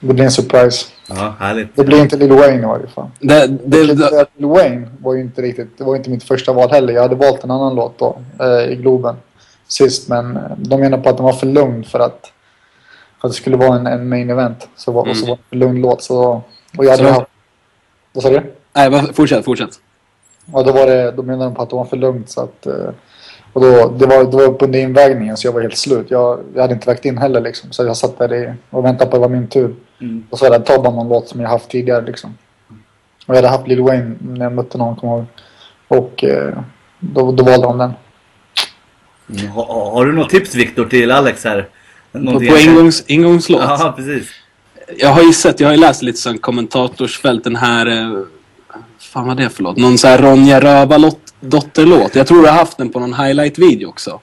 [0.00, 0.86] Det blir en surprise.
[1.08, 1.76] Ja, härligt.
[1.76, 3.10] Det blir inte Lil Wayne i varje fall.
[3.20, 6.52] Det, det, det, att Lil Wayne var ju inte riktigt, det var inte mitt första
[6.52, 6.92] val heller.
[6.92, 9.16] Jag hade valt en annan låt då eh, i Globen
[9.68, 10.08] sist.
[10.08, 12.32] Men eh, de menar på att den var för lugn för att,
[13.22, 14.68] för att det skulle vara en, en main event.
[14.76, 15.28] Så var, Och så Mm.
[15.30, 16.02] var det för lugn låt.
[16.02, 16.42] Så,
[16.78, 17.26] och jag hade Så- haft...
[18.12, 18.42] Vad sa du?
[18.72, 19.70] nej, vad- fortsätt, fortsätt.
[20.52, 22.30] Ja, då, var det, då menade de på att det var för lugnt.
[22.30, 22.88] Så att, eh,
[23.52, 26.06] och då, det, var, det var under invägningen så jag var helt slut.
[26.10, 27.72] Jag, jag hade inte vägt in heller liksom.
[27.72, 29.74] Så jag satt där i, och väntade på att det var min tur.
[30.00, 30.26] Mm.
[30.30, 32.34] Och så hade jag tagit någon låt som jag haft tidigare liksom.
[33.26, 35.24] Och jag hade haft Lil Wayne när jag mötte någon, kommer ihåg.
[35.88, 36.58] Och eh,
[37.00, 37.92] då, då valde de den.
[39.30, 39.50] Mm.
[39.50, 41.68] Ha, ha- har du något tips Viktor till Alex här?
[42.12, 43.62] På, Någonting på ingångs, ingångslåt.
[43.62, 44.28] Ja, precis.
[44.98, 47.86] Jag har ju sett, jag har ju läst lite sån kommentatorsfält den här...
[47.86, 48.18] Eh,
[48.98, 49.76] fan vad det är för låt?
[49.76, 52.14] Någon sån här Ronja Rövardotter-låt.
[52.14, 54.20] Jag tror du har haft den på någon highlight-video också.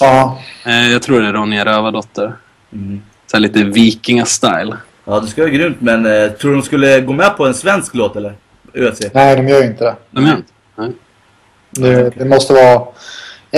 [0.00, 2.36] Ja, Eh, jag tror det är Ronja Rövardotter.
[2.72, 3.02] Mm.
[3.26, 4.76] Så här lite vikinga-style.
[5.04, 7.54] Ja, det skulle vara grymt, men eh, tror du de skulle gå med på en
[7.54, 8.34] svensk låt eller?
[8.74, 9.00] UFC?
[9.14, 9.96] nej de gör ju inte det.
[10.10, 10.52] De gör inte?
[10.76, 10.92] Nej.
[11.70, 12.82] Det, det måste vara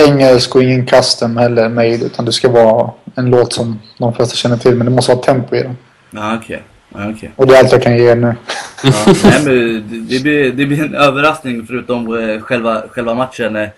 [0.07, 2.05] engelsk och ingen custom eller made.
[2.05, 4.75] Utan det ska vara en låt som de flesta känner till.
[4.75, 5.77] Men det måste vara tempo i den.
[6.11, 6.63] Ja, okej.
[6.93, 7.31] Ja, okej.
[7.35, 8.35] Och det är allt jag kan ge er nu.
[8.83, 8.91] Ja,
[9.23, 13.55] nej, men det, blir, det blir en överraskning förutom eh, själva, själva matchen.
[13.55, 13.69] Eh,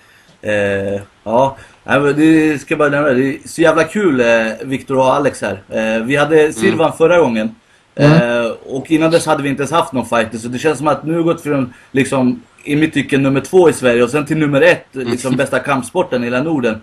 [0.42, 3.10] eh, ja, nej, men det ska jag bara nämna.
[3.10, 4.28] Det är så jävla kul eh,
[4.64, 5.62] Viktor och Alex här.
[5.70, 7.56] Eh, vi hade Silvan förra gången.
[7.96, 10.38] Eh, och innan dess hade vi inte ens haft någon fighter.
[10.38, 13.69] Så det känns som att nu har gått från, liksom, i mitt tycke, nummer två
[13.69, 16.82] i Sverige och sen till nummer ett, liksom bästa kampsporten i hela Norden.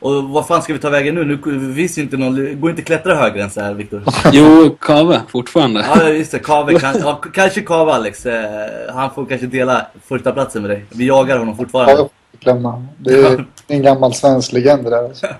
[0.00, 1.24] Och vad fan ska vi ta vägen nu?
[1.46, 4.02] Nu finns inte någon, går inte klättra högre än så här Viktor.
[4.32, 5.86] Jo, Kave fortfarande.
[5.94, 8.26] Ja just det, Kave kan, ja, kanske Kave Alex.
[8.26, 10.84] Eh, han får kanske dela första platsen med dig.
[10.90, 11.96] Vi jagar honom Ja, fortfarande.
[11.96, 12.08] får
[12.40, 12.86] glömma.
[12.98, 15.04] Det är en gammal svensk legend det där.
[15.04, 15.26] Alltså.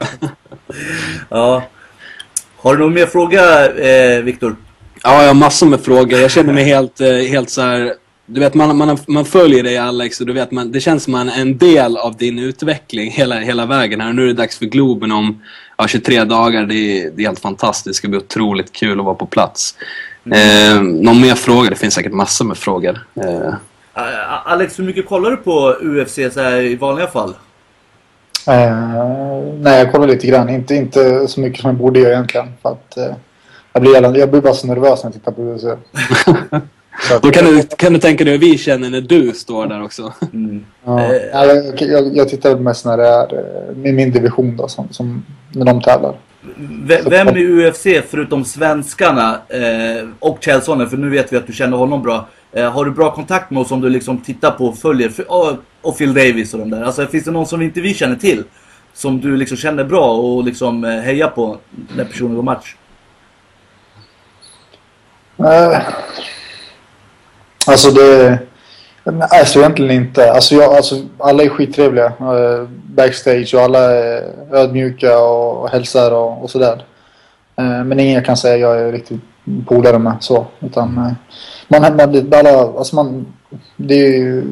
[1.28, 1.62] Ja.
[2.56, 4.56] Har du någon mer fråga eh, Viktor?
[5.02, 6.18] Ja, jag har massor med frågor.
[6.20, 7.92] Jag känner mig helt, eh, helt så här...
[8.30, 11.12] Du vet, man, man, man följer dig Alex och du vet, man, det känns som
[11.12, 14.08] man är en del av din utveckling hela, hela vägen här.
[14.08, 15.42] Och nu är det dags för Globen om
[15.76, 16.66] ja, 23 dagar.
[16.66, 17.86] Det är, det är helt fantastiskt.
[17.86, 19.74] Det ska bli otroligt kul att vara på plats.
[20.24, 21.70] Eh, någon mer fråga?
[21.70, 23.06] Det finns säkert massor med frågor.
[23.14, 23.54] Eh,
[23.98, 27.34] Eh, Alex, hur mycket kollar du på UFC så här, i vanliga fall?
[28.48, 28.76] Eh,
[29.60, 30.48] nej, jag kollar lite grann.
[30.48, 32.48] Inte, inte så mycket som jag borde göra egentligen.
[32.62, 33.14] För att, eh,
[33.72, 35.64] jag, blir, jag blir bara så nervös när jag tittar på UFC.
[37.22, 40.12] Då kan du, kan du tänka dig hur vi känner när du står där också.
[40.32, 40.64] Mm.
[40.84, 41.04] Ja.
[41.04, 44.68] Eh, Ja, jag, jag, jag tittar mest när det är eh, i min division då,
[44.68, 46.14] som, som, när de tävlar.
[46.86, 51.52] V- Vem i UFC förutom svenskarna eh, och Kjellsonen, för nu vet vi att du
[51.52, 52.28] känner honom bra.
[52.52, 55.12] Eh, har du bra kontakt med oss som du liksom tittar på och följer?
[55.28, 56.82] Och, och Phil Davis och de där.
[56.82, 58.44] Alltså finns det någon som inte vi känner till?
[58.94, 61.56] Som du liksom känner bra och liksom eh, hejar på
[61.96, 62.74] när personen går match?
[65.38, 65.78] Eh,
[67.68, 68.38] alltså det...
[69.30, 70.32] Alltså egentligen inte.
[70.32, 76.42] Alltså, jag, alltså alla är skittrevliga eh, backstage och alla är ödmjuka och, hälsar och,
[76.42, 76.84] och sådär.
[77.56, 79.20] Eh, men ingen jag kan säga jag är riktigt
[79.66, 80.46] polare med så.
[80.60, 81.12] Utan eh,
[81.68, 83.26] man, man, alla, alltså man,
[83.76, 84.44] det är ju,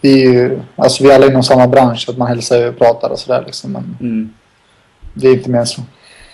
[0.00, 2.06] det är ju, alltså vi är alla inom samma bransch.
[2.08, 3.72] Att man hälsar och pratar och sådär liksom.
[3.72, 4.30] Men Mm.
[5.14, 5.82] det är inte mer så.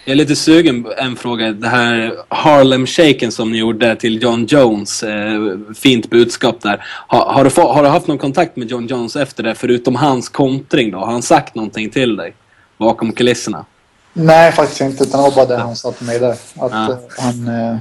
[0.06, 1.52] Jag är lite sugen på en fråga.
[1.52, 5.02] Det här Harlem Shaken som ni gjorde till John Jones.
[5.02, 5.40] Eh,
[5.76, 6.84] fint budskap där.
[7.08, 9.54] Ha, har, du få, har du haft någon kontakt med John Jones efter det?
[9.54, 10.98] Förutom hans kontring då?
[10.98, 12.34] Har han sagt någonting till dig?
[12.78, 13.64] Bakom kulisserna?
[14.12, 15.04] Nej, faktiskt inte.
[15.04, 16.30] Utan det var bara det han sa till mig där.
[16.30, 16.90] Att Ja.
[16.92, 17.48] eh, han...
[17.48, 17.76] Eh,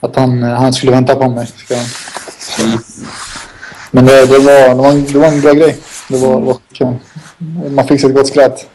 [0.00, 1.48] att han, eh, han skulle vänta på mig.
[2.60, 2.78] Mm.
[3.90, 5.76] Men det, det, var, det, var en, det var en bra grej.
[6.08, 6.94] Det var, var kul.
[7.70, 8.66] Man fick sig ett gott skratt.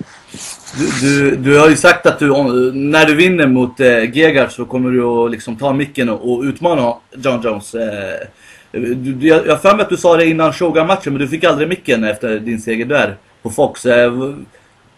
[0.78, 2.28] Du, du, du har ju sagt att du,
[2.74, 6.44] när du vinner mot eh, Gegard så kommer du att liksom ta micken och, och
[6.44, 7.76] utmana John Jones.
[7.76, 8.28] Eh,
[8.72, 11.44] du, du, jag har för mig att du sa det innan Shogun-matchen men du fick
[11.44, 13.86] aldrig micken efter din seger där på Fox.
[13.86, 14.12] Eh,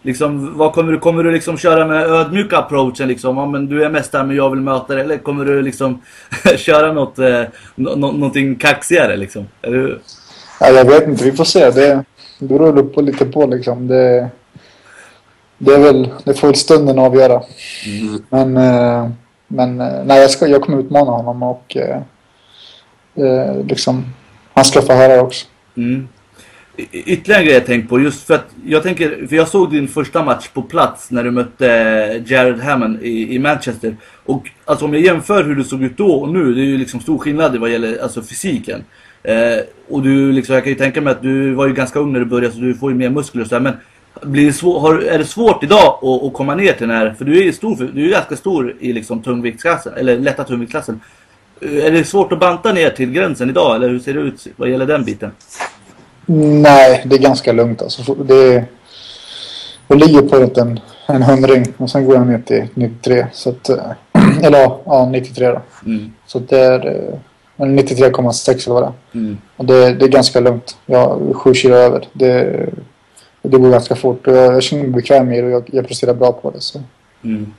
[0.02, 3.36] Liksom, vad kommer du, kommer du liksom köra med ödmjuka approachen liksom?
[3.36, 5.04] Ja, men du är mästare men jag vill möta dig.
[5.04, 6.02] Eller kommer du liksom
[6.56, 7.42] köra något, eh,
[7.74, 9.46] no, någonting kaxigare liksom?
[9.62, 9.98] Är du...
[10.60, 11.70] Ja, jag vet inte, vi får se.
[11.70, 12.04] Det,
[12.38, 13.88] det beror på lite på liksom.
[13.88, 14.30] Det,
[15.58, 17.42] det är väl, det får väl stunden avgöra.
[18.30, 19.10] Men, eh,
[19.46, 24.04] men eh, nej, jag, ska, jag kommer utmana honom och eh, liksom,
[24.52, 25.46] han ska få höra också.
[25.76, 26.08] Mm.
[26.92, 29.88] Ytterligare en grej jag tänkt på, just för att jag tänker, för jag såg din
[29.88, 31.66] första match på plats när du mötte
[32.26, 33.96] Jared Hammond i, i Manchester.
[34.24, 36.78] Och alltså om jag jämför hur du såg ut då och nu, det är ju
[36.78, 38.84] liksom stor skillnad vad gäller alltså fysiken.
[39.22, 42.12] Eh, och du liksom, jag kan ju tänka mig att du var ju ganska ung
[42.12, 43.60] när du började så du får ju mer muskler och sådär.
[43.60, 43.76] Men
[44.22, 47.14] blir det svår, har, är det svårt idag att, att komma ner till den här,
[47.18, 51.00] för du är ju stor, du är ganska stor i liksom tungviktsklassen, eller lätta tungviktsklassen.
[51.60, 54.46] Eh, Är det svårt att banta ner till gränsen idag eller hur ser det ut
[54.56, 55.30] vad gäller den biten?
[56.62, 58.14] Nej, det är ganska lugnt alltså.
[58.14, 58.64] Det,
[59.88, 63.26] jag ligger på runt en, en hundring och sen går jag ner till 93.
[63.32, 63.92] Så att, eh,
[64.42, 65.60] eller ja, ja, 93 då.
[65.86, 66.12] Mm.
[66.26, 67.18] Så det är eh,
[67.66, 69.20] 93,6 eller vad det är.
[69.20, 69.38] Mm.
[69.56, 70.76] Och det, det är ganska lugnt.
[70.86, 72.08] Jag är sju kilo över.
[72.12, 72.68] Det,
[73.42, 75.88] det går ganska fort och jag, jag känner mig bekväm i det och jag, jag
[75.88, 76.60] presterar bra på det.
[76.60, 76.82] Så.
[77.24, 77.52] Mm.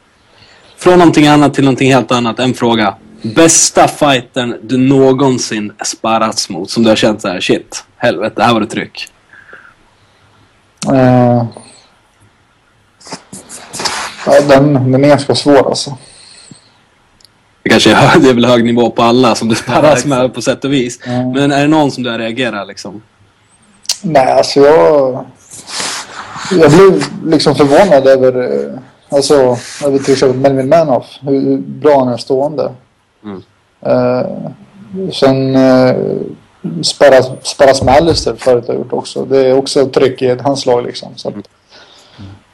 [0.77, 2.39] Från någonting annat till någonting helt annat.
[2.39, 2.95] En fråga.
[3.21, 8.53] Bästa fighten du någonsin sparrats mot som du har känt så här, shit, helvete, här
[8.53, 9.07] var det tryck.
[10.87, 11.45] Eh,
[14.25, 15.97] ja, den, den är ganska svår alltså.
[17.63, 20.41] Det kanske är, det är väl hög nivå på alla som du sparras med på
[20.41, 20.99] sätt och vis.
[21.05, 21.31] Mm.
[21.31, 23.01] Men är det någon som du har reagerat liksom?
[24.01, 25.25] Nej, alltså jag...
[26.51, 28.79] Jag blev liksom förvånad över, eh,
[29.17, 31.05] alltså, över till exempel Melvin Manoff.
[31.21, 32.71] Hur bra han är stående.
[33.23, 33.41] Mm.
[33.81, 34.51] Eh,
[35.13, 35.95] sen eh,
[36.83, 39.25] sparras, sparras med Alistair förut har gjort också.
[39.25, 41.09] Det är också tryck i ett handslag liksom.
[41.15, 41.35] Så att,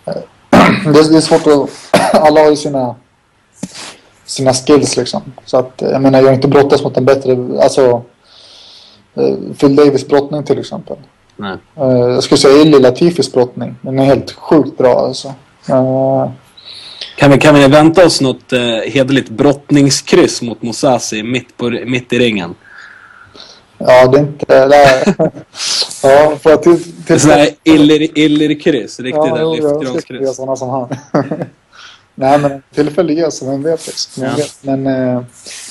[0.06, 0.14] eh,
[0.94, 1.70] det, är- det är svårt att...
[2.22, 2.96] Alla har ju sina,
[4.26, 5.22] sina skills liksom.
[5.46, 7.38] Så att, jag menar, jag har inte brottats mot en bättre...
[7.64, 8.02] Alltså,
[9.60, 10.98] Phil Davis brottning till exempel.
[11.38, 11.58] Nej.
[11.78, 13.76] Eh, jag skulle säga Illy Latifis brottning.
[13.82, 15.28] Den är helt sjukt bra alltså.
[15.70, 16.30] Eh,
[17.18, 18.60] Kan vi, kan vi vänta oss något eh,
[18.94, 22.56] hederligt brottningskryss mot Mosasi mitt, på, mitt i ringen?
[23.78, 24.68] ja, det är inte...
[24.68, 25.04] Nej.
[26.04, 26.84] ja, för att till...
[27.06, 27.16] till
[27.64, 30.36] iller- illerkryss, riktigt ja, lyftkranskyss.
[30.36, 30.88] sådana som han.
[32.16, 34.24] Nej, men tillfälle ges, vem vet liksom.
[34.24, 34.38] Vem Ja.
[34.38, 34.58] vet.
[34.62, 35.22] Men, eh,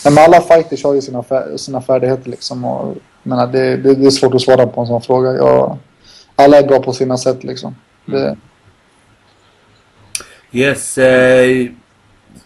[0.04, 2.64] men alla fighters har ju sina, fär- sina färdigheter liksom.
[2.64, 2.94] Och,
[3.28, 5.32] menar, det, det, det är svårt att svara på en sån fråga.
[5.32, 5.78] Jag,
[6.36, 7.76] alla är bra på sina sätt liksom.
[8.06, 8.36] Det,
[10.52, 11.66] Yes, eh,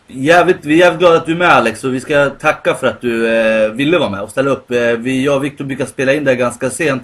[0.07, 2.87] jävligt, vi är jävligt glada att du är med Alex och vi ska tacka för
[2.87, 4.71] att du eh, ville vara med och ställa upp.
[4.71, 7.03] Eh, vi, jag och Viktor brukar spela in det ganska sent.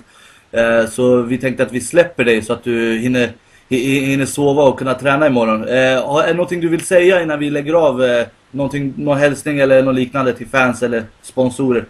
[0.52, 3.32] Eh, så vi tänkte att vi släpper dig så att du hinner,
[3.68, 5.68] hi- hinner sova och kunna träna imorgon.
[5.68, 8.04] Eh, är det någonting du vill säga innan vi lägger av?
[8.04, 11.84] Eh, någonting, någon hälsning eller något liknande till fans eller sponsorer?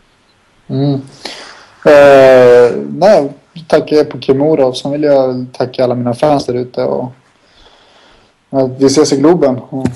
[0.68, 1.00] Mm.
[1.84, 3.32] Eh, nej,
[3.68, 6.84] tackar jag på Kimura och sen vill jag tacka alla mina fans där ute.
[6.84, 7.12] Och,
[8.50, 9.58] ja, vi ses i Globen.
[9.58, 9.86] Och,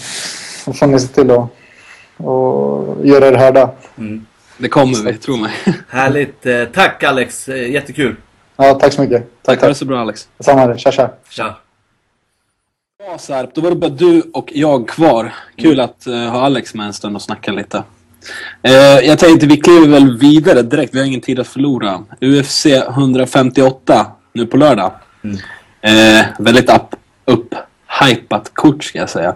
[0.67, 1.49] och får ni se till att
[2.19, 3.71] och göra er hörda.
[3.99, 4.27] Mm.
[4.59, 5.53] Det kommer vi, tro mig.
[5.89, 6.47] Härligt.
[6.47, 8.17] Eh, tack Alex, eh, jättekul.
[8.57, 9.21] Ja, tack så mycket.
[9.21, 10.29] Tack, Tack, ha det så bra Alex.
[10.41, 10.77] Samma här.
[10.77, 11.11] Tja, tja.
[11.29, 11.55] Tja.
[12.99, 15.35] Bra Sarp, då var det bara du och jag kvar.
[15.57, 17.83] Kul att eh, ha Alex med en stund och snacka lite.
[18.63, 22.01] Eh, jag tänkte vi kliver väl vidare direkt, vi har ingen tid att förlora.
[22.21, 24.93] UFC 158 nu på lördag.
[25.83, 27.55] Eh, väldigt upp, upp
[28.01, 29.35] hypat kort ska jag säga.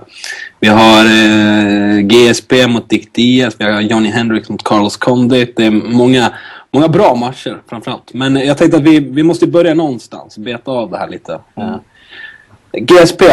[0.60, 5.56] Vi har eh, GSP mot Dick Diaz, vi har Johnny Hendricks mot Carlos Condit.
[5.56, 6.32] Det är många,
[6.70, 8.14] många bra matcher framförallt.
[8.14, 11.40] Men jag tänkte att vi, vi måste börja någonstans, beta av det här lite.
[11.56, 11.76] Eh,
[12.72, 13.24] GSP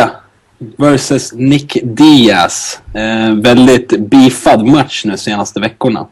[0.59, 2.81] versus Nick Diaz.
[2.93, 6.07] Eh, väldigt beefad match nu senaste veckorna.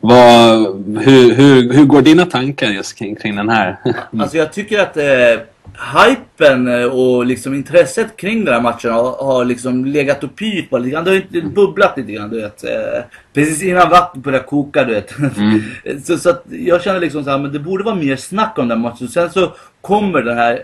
[0.00, 0.58] Vad,
[0.98, 3.76] hur, hur, hur går dina tankar just kring, kring den här?
[4.18, 9.24] Alltså jag tycker att eh, hypen eh, och liksom intresset kring den här matchen har,
[9.24, 11.04] har liksom legat och pyrt lite grann.
[11.04, 12.64] Det har ju bubblat lite grann du vet.
[12.64, 13.02] Eh,
[13.34, 15.12] precis innan vattnet börjar koka du vet.
[16.06, 18.68] så, så att jag känner liksom så här, men det borde vara mer snack om
[18.68, 19.08] den matchen.
[19.08, 20.62] Sen så kommer den här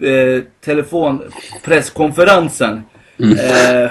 [0.00, 2.82] eh, telefonpresskonferensen.
[3.18, 3.90] Eh,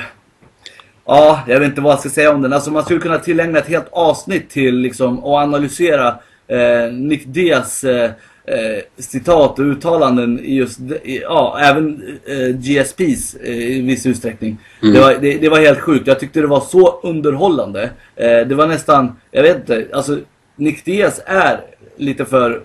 [1.08, 2.54] Ja, jag vet inte vad jag ska säga om den.
[2.54, 6.08] Alltså man skulle kunna tillägna ett helt avsnitt till liksom och analysera
[6.48, 8.12] eh, Nick Diaz eh,
[8.46, 14.58] eh, citat och uttalanden i just, i, ja, även eh, GSPs i viss utsträckning.
[14.82, 16.08] Det, var, det, det var helt sjukt.
[16.08, 17.90] Jag tyckte det var så underhållande.
[18.16, 20.20] Det var nästan, jag vet inte, alltså
[20.56, 21.60] Nick Diaz är
[21.98, 22.62] lite för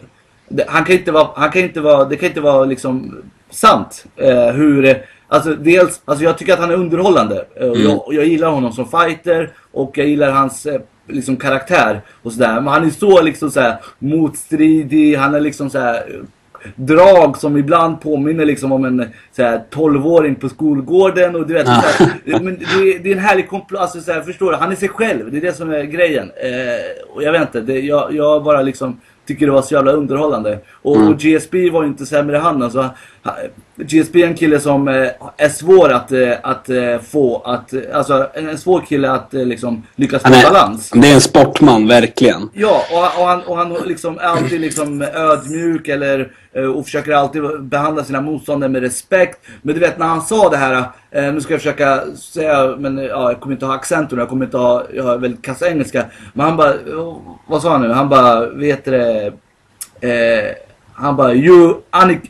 [0.50, 4.04] det, han kan inte vara, han kan inte vara, det kan inte vara liksom sant
[4.16, 7.44] eh, hur, Alltså dels, alltså jag tycker att han är underhållande.
[7.56, 11.36] Eh, och Jag, och jag gillar honom som fighter och jag gillar hans eh, liksom
[11.36, 12.54] karaktär och sådär.
[12.54, 16.20] Men han är så liksom såhär motstridig, han är liksom såhär eh,
[16.76, 21.66] drag som ibland påminner liksom om en såhär 12-åring på skolgården och du vet.
[21.66, 21.82] Ja.
[21.98, 24.56] Så här, men det, är, det är en härlig kompl- alltså såhär, förstår du?
[24.56, 26.30] Han är sig själv, det är det som är grejen.
[26.36, 29.92] Eh, och jag vet inte, det, jag, jag bara liksom tycker det var så jävla
[29.92, 30.58] underhållande.
[30.82, 32.90] Och, och GSP var ju inte sämre han alltså.
[33.76, 38.28] GSP är en kille som eh, är svår att, eh, att eh, få att, alltså
[38.34, 40.90] en, svår kille att liksom lyckas få balans.
[40.94, 42.48] det är en sportman, verkligen.
[42.52, 46.32] Ja, och, och, han, och han liksom är alltid liksom ödmjuk eller,
[46.76, 49.38] och försöker alltid behandla sina motståndare med respekt.
[49.62, 50.84] Men du vet när han sa det här,
[51.32, 54.56] nu ska jag försöka säga, men ja, jag kommer inte ha accenten jag kommer inte
[54.56, 56.04] ha, jag har väldigt kass engelska.
[56.32, 56.74] Men han bara,
[57.46, 57.92] vad sa han nu?
[57.92, 59.32] Han bara, vet det,
[60.00, 60.69] eh,
[61.00, 62.20] han bara, you une-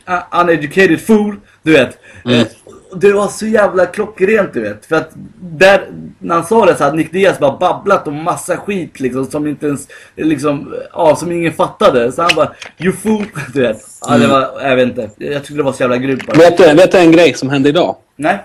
[0.41, 1.37] uneducated fool.
[1.63, 1.99] Du vet.
[2.25, 2.47] Eh,
[2.95, 4.87] det var så jävla klockrent du vet.
[4.87, 5.81] För att där,
[6.19, 9.47] när han sa det så hade Nick Diaz bara babblat om massa skit liksom som
[9.47, 12.13] inte ens, liksom, ja som ingen fattade.
[12.13, 13.25] Så han bara, you fool.
[13.55, 13.79] Du vet.
[14.09, 15.11] Ja det var, jag vet inte.
[15.19, 16.39] Jag tyckte det var så jävla grymt bara.
[16.39, 17.97] Vet du, vet du en grej som hände idag?
[18.17, 18.39] Nej?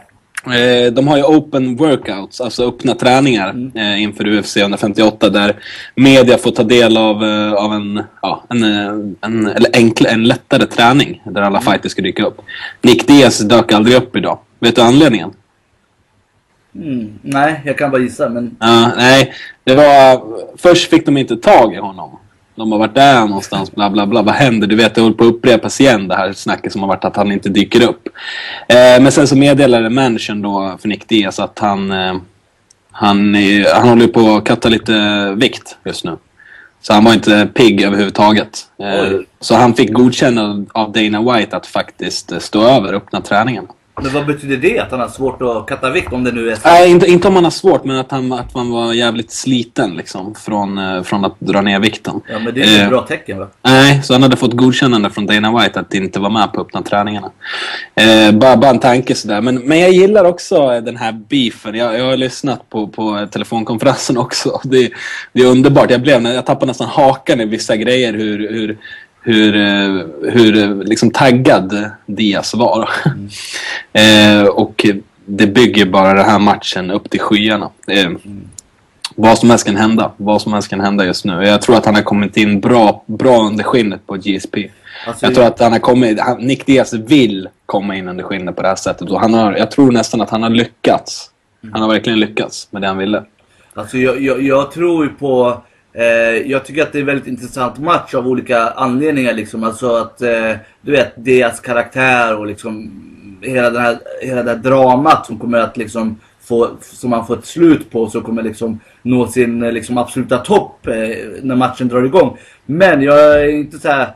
[0.54, 3.72] Eh, de har ju open workouts, alltså öppna träningar Mm.
[3.76, 5.56] eh, inför UFC 158 där
[5.96, 10.24] media får ta del av, eh, av en, ja, en, eh, en, eller enkl, en
[10.24, 11.62] lättare träning där alla Mm.
[11.62, 12.42] fighters ska dyka upp.
[12.82, 14.40] Nick Diaz dök aldrig upp idag.
[14.60, 15.32] Vet du anledningen?
[16.76, 18.58] Mm, nej, jag kan bara gissa men...
[18.60, 20.22] Ja, nej, det var...
[20.58, 22.20] Först fick de inte tag i honom.
[22.56, 24.22] De har varit där någonstans, bla bla bla.
[24.22, 24.68] Vad händer?
[24.68, 27.16] Du vet, det håller på att upprepas igen det här snacket som har varit att
[27.16, 28.08] han inte dyker upp.
[28.68, 31.92] Eh, men sen så meddelade managern då för Nick Diaz att han...
[31.92, 32.16] Eh,
[32.98, 34.94] han, är, han håller på att katta lite
[35.38, 36.18] vikt just nu.
[36.82, 38.60] Så han var inte pigg överhuvudtaget.
[38.80, 43.68] Eh, så han fick godkännande av Dana White att faktiskt eh, stå över öppna träningen.
[44.02, 44.80] Men vad betyder det?
[44.80, 46.62] Att han har svårt att katta vikt om det nu är så?
[46.66, 49.96] Nej, inte, inte om man har svårt, men att, han, att man var jävligt sliten
[49.96, 52.22] liksom, från, eh, från att dra ner vikten.
[52.28, 53.48] Ja men det är ju Eh, ett bra tecken va?
[53.62, 56.82] Nej, så han hade fått godkännande från Dana White att inte vara med på öppna
[56.82, 57.32] träningarna.
[57.96, 59.42] Eh, bara, bara en tanke sådär.
[59.42, 61.76] Men, men jag gillar också den här beefen.
[61.76, 64.60] Jag, jag har lyssnat på, på telefonkonferensen också.
[64.64, 64.92] Det,
[65.34, 65.92] det är underbart.
[65.92, 68.78] Jag, blev, jag tappade nästan hakan i vissa grejer hur, hur,
[69.26, 69.54] hur,
[70.32, 72.90] hur liksom taggad Diaz var.
[73.94, 74.86] eh, och
[75.26, 77.70] det bygger bara den här matchen upp till skyarna.
[77.88, 78.10] Eh,
[79.16, 80.12] vad som helst kan hända.
[80.18, 81.44] Vad som helst kan hända just nu.
[81.44, 84.70] Jag tror att han har kommit in bra, bra under skinnet på GSP.
[85.08, 88.56] Alltså, Jag tror att han har kommit, han, Nick Diaz vill komma in under skinnet
[88.56, 89.10] på det här sättet.
[89.10, 91.32] Och han har, jag tror nästan att han har lyckats.
[91.72, 93.24] Han har verkligen lyckats med det han ville.
[93.74, 95.62] Alltså jag, jag, jag tror ju på...
[95.98, 99.64] Eh, jag tycker att det är en väldigt intressant match av olika anledningar liksom.
[99.64, 102.92] Alltså att, eh, du vet, deras karaktär och liksom
[103.42, 107.38] hela, den här, hela det här dramat som kommer att liksom få, som man får
[107.38, 111.88] ett slut på som kommer liksom nå sin eh, liksom absoluta topp eh, när matchen
[111.88, 112.38] drar igång.
[112.66, 114.08] Men jag är inte så här...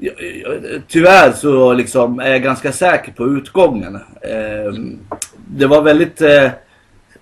[0.00, 3.94] Jag, jag, tyvärr så liksom är jag ganska säker på utgången.
[4.20, 4.72] Eh,
[5.46, 6.20] det var väldigt...
[6.20, 6.50] Eh,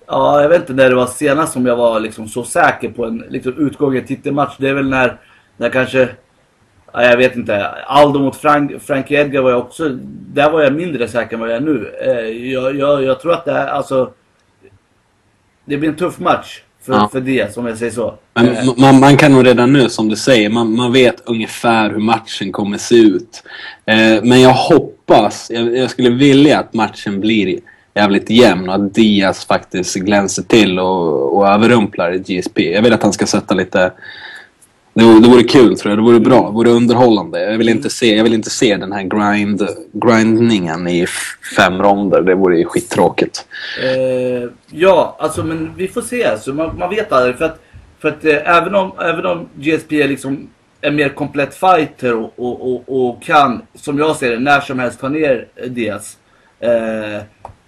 [0.07, 3.05] Ja, jag vet inte när det var senast som jag var liksom så säker på
[3.05, 4.53] en liksom, utgång i en titelmatch.
[4.57, 5.19] Det är väl när,
[5.57, 6.09] när kanske,
[6.93, 9.89] ja, jag vet inte, Aldo mot Frank, Frankie Edgar var jag också,
[10.33, 11.91] där var jag mindre säker än vad jag är nu.
[12.01, 14.11] Eh, jag, jag, jag tror att det är, alltså,
[15.65, 17.09] det blir en tuff match för, Ja.
[17.11, 18.13] för det, om jag säger så.
[18.33, 21.21] Men Eh, ma- man, man kan nog redan nu, som du säger, man, man vet
[21.25, 23.43] ungefär hur matchen kommer se ut.
[23.85, 27.59] Eh, men jag hoppas, jag, jag skulle vilja att matchen blir
[27.97, 32.73] jävligt jämn och att Diaz faktiskt glänser till och, och överrumplar GSP.
[32.73, 33.91] Jag vill att han ska sätta lite...
[34.93, 37.51] Det vore, det vore kul tror jag, det vore bra, det vore underhållande.
[37.51, 41.05] Jag vill inte se, jag vill inte se den här grind, grindningen i
[41.55, 42.21] fem ronder.
[42.21, 43.45] Det vore ju skittråkigt.
[43.83, 46.25] Eh, ja, alltså men vi får se.
[46.25, 47.35] Alltså, man, man vet aldrig.
[47.35, 47.59] För att,
[47.99, 50.49] för att eh, även, om, även om GSP är liksom
[50.81, 54.79] en mer komplett fighter och, och, och, och kan, som jag ser det, när som
[54.79, 56.17] helst ta ner Diaz.
[56.59, 57.21] Eh,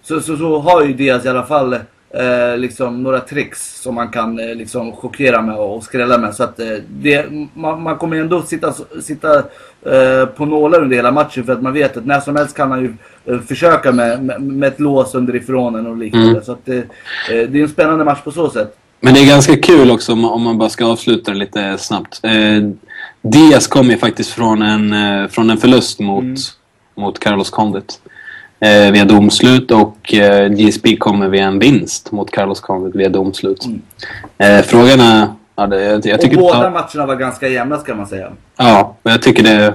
[0.09, 4.09] så, så, så har ju Diaz i alla fall eh, liksom några tricks som man
[4.09, 6.35] kan eh, liksom chockera med och skrälla med.
[6.35, 9.37] Så att eh, det, man, man kommer ändå sitta, sitta
[9.85, 12.71] eh, på nålar under hela matchen för att man vet att när som helst kan
[12.71, 12.93] han ju
[13.25, 16.29] eh, försöka med, med, med ett lås underifrån och liknande.
[16.29, 16.43] Mm.
[16.43, 16.83] Så att det, eh,
[17.49, 18.75] det är en spännande match på så sätt.
[19.01, 22.21] Men det är ganska kul också om, om man bara ska avsluta det lite snabbt.
[23.21, 26.35] Diaz kom ju faktiskt från en, från en förlust mot, Mm.
[26.95, 27.99] mot Carlos Condit.
[28.61, 33.65] Eh, via domslut och eh, GSP kommer via en vinst mot Carlos Condit via domslut.
[33.65, 33.81] Mm.
[34.37, 35.27] Eh, frågan är...
[35.55, 38.31] Ja, det, jag, jag Och tycker, båda ja, matcherna var ganska jämna ska man säga.
[38.57, 39.73] ja, men jag tycker det...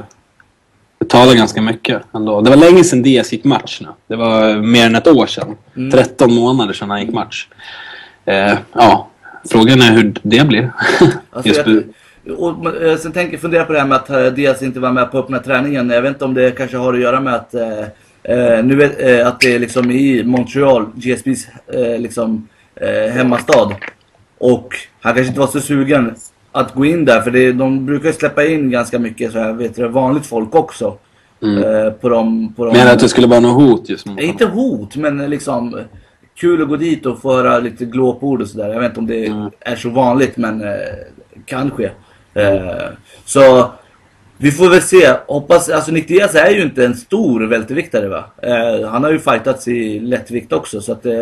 [0.98, 2.40] det talar ganska mycket ändå.
[2.40, 3.88] Det var länge sedan Diaz gick match nu.
[4.06, 5.56] Det var mer än ett år sedan.
[5.92, 7.48] 13 månader sedan han gick match.
[8.24, 9.08] Eh, ja,
[9.50, 10.72] frågan är hur det blir.
[11.30, 11.82] Alltså, jag,
[12.38, 14.92] och, eh, sen tänker jag fundera på det här med att eh, Diaz inte var
[14.92, 15.90] med på öppna träningen.
[15.90, 17.84] Jag vet inte om det kanske har att göra med att, eh,
[18.28, 23.70] eh, nu eh, att det är liksom i Montreal, GSBs eh, liksom, eh, hemmastad.
[24.38, 26.14] Och han kanske inte var så sugen
[26.52, 29.76] att gå in där för det, de brukar släppa in ganska mycket så här, vet
[29.76, 30.98] du, vanligt folk också.
[31.42, 34.44] Eh, på de, på de, Menar att det skulle vara något hot just mot inte
[34.46, 35.84] hot, men liksom eh,
[36.40, 38.68] kul att gå dit och få höra lite glåpord och sådär.
[38.68, 39.50] Jag vet inte om det Mm.
[39.60, 40.64] är så vanligt, men
[41.46, 41.90] kanske.
[42.34, 42.88] Eh,
[43.24, 43.70] så
[44.38, 45.12] vi får väl se.
[45.26, 48.24] Hoppas, alltså Nick Diaz är ju inte en stor välterviktare va?
[48.42, 51.12] Eh, han har ju fightats i lättvikt också så att eh,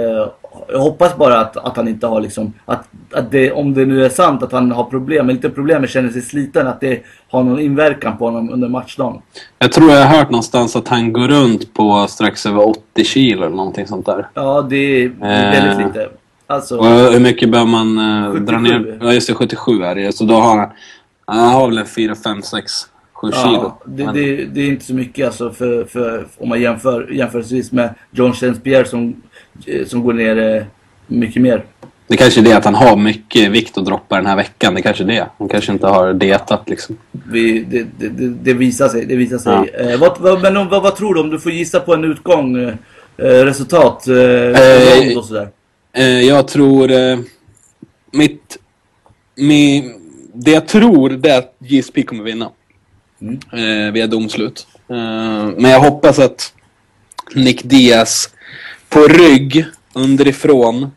[0.68, 4.04] jag hoppas bara att, att han inte har liksom, att, att det, om det nu
[4.04, 7.02] är sant att han har problem, eller inte problem men känner sig sliten, att det
[7.30, 9.22] har någon inverkan på honom under matchdagen.
[9.58, 13.44] Jag tror jag har hört någonstans att han går runt på strax över 80 kilo
[13.46, 14.28] eller någonting sånt där.
[14.34, 15.86] Ja, det är väldigt Eh.
[15.86, 16.08] lite.
[16.46, 18.62] Alltså, Och hur mycket bör man eh, dra 77.
[18.62, 18.98] ner?
[19.02, 20.12] Ja just det, 77 är det.
[20.16, 20.68] Så då har han...
[21.26, 22.72] Han har väl en 4, 5, 6,
[23.22, 23.52] 7 kilo.
[23.52, 27.08] Ja, det, Men- det, det är inte så mycket alltså för, för, om man jämför
[27.12, 29.22] jämförelsevis med John Saint-Pierre som,
[29.66, 30.62] eh, som går ner eh,
[31.06, 31.64] mycket mer.
[32.06, 34.74] Det kanske är det att han har mycket vikt att droppa den här veckan.
[34.74, 35.26] Det kanske är det.
[35.38, 36.96] Han kanske inte har dietat liksom.
[37.12, 39.06] Vi, det, det, det, det visar sig.
[39.06, 39.70] Det visar sig.
[39.74, 42.04] Eh, vad, vad, men om, vad, vad tror du om du får gissa på en
[42.04, 42.74] utgång, eh,
[43.16, 45.48] eh, resultat, eh, Eh, och sådär?
[46.28, 46.90] Jag tror...
[48.16, 48.58] Mitt...
[49.36, 49.94] Mi,
[50.34, 52.50] det jag tror det är att GSP kommer vinna.
[53.22, 53.38] Mm.
[53.52, 54.66] Eh, via domslut.
[54.88, 54.96] Eh,
[55.56, 56.54] men jag hoppas att
[57.34, 58.34] Nick Diaz
[58.88, 60.90] på rygg underifrån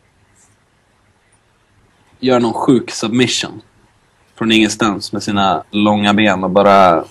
[2.20, 3.60] gör någon sjuk submission.
[4.38, 7.04] Från ingenstans med sina långa ben och bara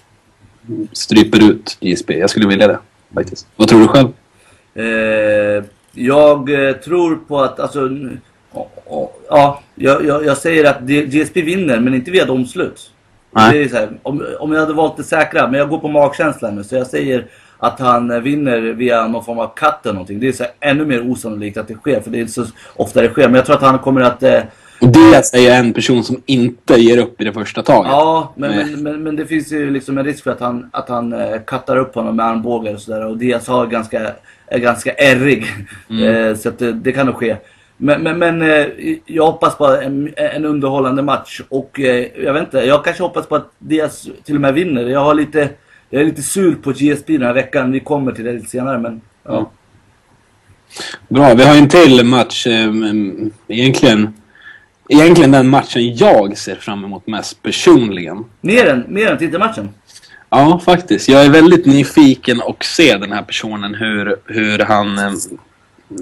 [0.91, 2.09] stryper ut JSP.
[2.09, 2.79] Jag skulle vilja det
[3.13, 3.47] faktiskt.
[3.55, 4.07] Vad tror du själv?
[4.73, 7.89] Eh, jag eh, tror på att, alltså,
[9.29, 12.91] ja, jag, jag, jag säger att GSP vinner, men inte via domslut.
[13.35, 16.63] Det här, om, om jag hade valt det säkra, men jag går på magkänslan nu,
[16.63, 17.25] så jag säger
[17.57, 20.19] att han vinner via någon form av cut eller någonting.
[20.19, 23.01] Det är så här, ännu mer osannolikt att det sker, för det är så ofta
[23.01, 23.27] det sker.
[23.27, 24.23] Men jag tror att han kommer att...
[24.23, 24.41] Eh,
[25.33, 27.91] är ju en person som inte ger upp i det första taget.
[27.91, 30.89] Ja, men, men, men, men det finns ju liksom en risk för att han, att
[30.89, 33.05] han eh, kattar upp honom med armbågar och sådär.
[33.05, 34.11] Och Diaz har ganska,
[34.47, 35.45] är ganska ärrig.
[35.89, 37.35] Eh, så att det, det kan nog ske.
[37.77, 38.65] Men, men, men eh,
[39.05, 41.41] jag hoppas på en, en underhållande match.
[41.49, 44.83] Och eh, jag vet inte, jag kanske hoppas på att Diaz till och med vinner.
[44.83, 45.49] Jag har lite,
[45.89, 47.71] jag är lite sur på GSP den här veckan.
[47.71, 48.77] Vi kommer till det lite senare.
[48.79, 49.51] Men ja.
[51.07, 52.47] Bra, vi har en till match.
[52.47, 54.13] eh, mm, Egentligen,
[54.89, 58.25] egentligen den matchen jag ser fram emot mest personligen.
[58.41, 59.69] Mer än, mer än titelmatchen.
[60.29, 61.09] Ja, faktiskt.
[61.09, 65.11] Jag är väldigt nyfiken och ser den här personen hur, hur, han, eh,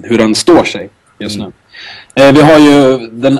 [0.02, 1.52] hur han står sig just nu.
[2.14, 3.38] Eh, Vi har ju den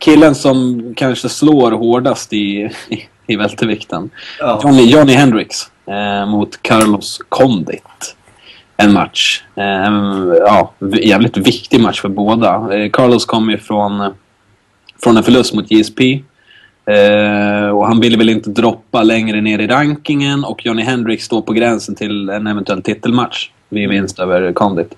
[0.00, 4.10] killen som kanske slår hårdast i, i, i vältervikten.
[4.40, 4.60] Ja.
[4.64, 5.56] Johnny, Johnny Hendrix
[5.86, 8.14] eh, mot Carlos Condit.
[8.76, 9.42] En match.
[9.54, 9.64] Eh,
[10.46, 10.72] ja,
[11.02, 12.76] jävligt viktig match för båda.
[12.76, 14.14] Eh, Carlos kom ju från,
[15.02, 16.00] från en förlust mot JSP.
[16.86, 21.42] Eh, och han ville väl inte droppa längre ner i rankingen och Johnny Hendrix står
[21.42, 24.94] på gränsen till en eventuell titelmatch vid vinst över Condit.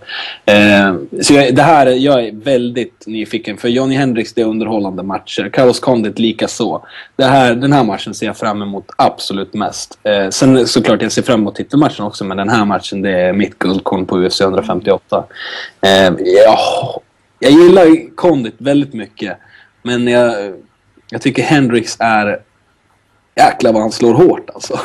[0.47, 5.03] Eh, så jag, det här, jag är väldigt nyfiken för Johnny Hendrix det är underhållande
[5.03, 5.51] matcher.
[5.53, 6.87] Carlos Condit lika så.
[7.16, 9.99] Det här, den här matchen ser jag fram emot absolut mest.
[10.03, 13.33] Eh, sen såklart jag ser fram emot titelmatchen också men den här matchen det är
[13.33, 15.25] mitt guldkorn på UFC 158.
[15.81, 17.01] Eh, ja,
[17.39, 19.37] jag gillar Condit väldigt mycket
[19.83, 20.35] men jag,
[21.11, 22.41] jag tycker Hendrix är
[23.37, 24.81] Jäklar vad han slår hårt alltså.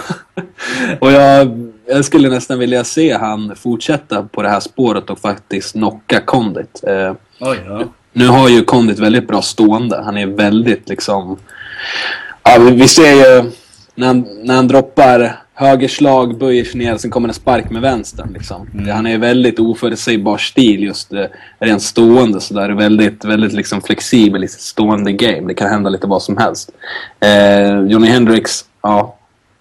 [0.99, 5.71] och jag, jag skulle nästan vilja se han fortsätta på det här spåret och faktiskt
[5.71, 6.83] knocka Condit.
[6.87, 7.83] Eh, Oj, ja.
[8.13, 10.01] nu har ju Condit väldigt bra stående.
[10.05, 11.37] Han är väldigt liksom...
[12.43, 13.51] Ja, vi, vi ser ju
[13.95, 18.33] när han, när han droppar högerslag, böjer sig ner, sen kommer en spark med vänstern.
[18.33, 18.69] Liksom.
[18.73, 21.23] Det- Han är väldigt oförutsägbar stil just eh,
[21.59, 22.69] rent stående sådär.
[22.69, 25.47] Väldigt, väldigt liksom flexibel i sitt stående game.
[25.47, 26.69] Det kan hända lite vad som helst.
[27.19, 29.15] Eh, Johnny Hendrix, ja.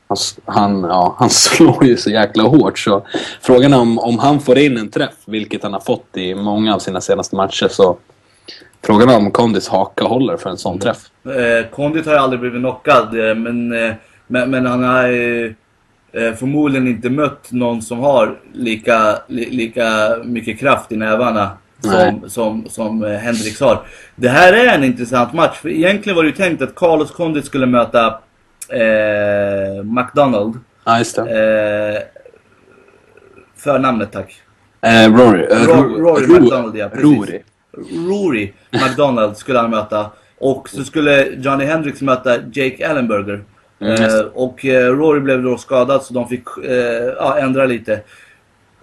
[0.09, 3.07] Han, han, ja, han slår ju så jäkla hårt så
[3.41, 6.75] frågan är om, om han får in en träff, vilket han har fått i många
[6.75, 7.97] av sina senaste matcher, så
[8.87, 10.99] frågan är om Kondis haka håller för en sån träff.
[11.25, 13.95] Eh, Condit har ju aldrig blivit knockad, eh, men, eh,
[14.27, 15.53] men, men han har eh,
[16.13, 21.51] eh, förmodligen inte mött någon som har lika, li, lika mycket kraft i nävarna
[21.81, 23.83] som, som, som Hendrix har.
[24.17, 27.45] Det här är en intressant match, för egentligen var det ju tänkt att Carlos Condit
[27.45, 28.19] skulle möta
[28.71, 30.55] eh, McDonald.
[30.85, 31.23] Ja, just det.
[31.23, 32.03] Eh,
[33.57, 34.41] förnamnet tack.
[34.81, 35.47] Eh, Rory.
[35.47, 37.05] Ro- Ro- Rory Ro- McDonald, ja, precis.
[37.19, 37.43] Rory.
[37.93, 40.11] Rory McDonald skulle han möta.
[40.39, 43.45] Och så skulle Johnny Hendrix möta Jake Ellenberger.
[43.81, 46.75] Mm, Eh, och eh, Rory blev då skadad så de fick eh,
[47.19, 48.01] ja, ändra lite.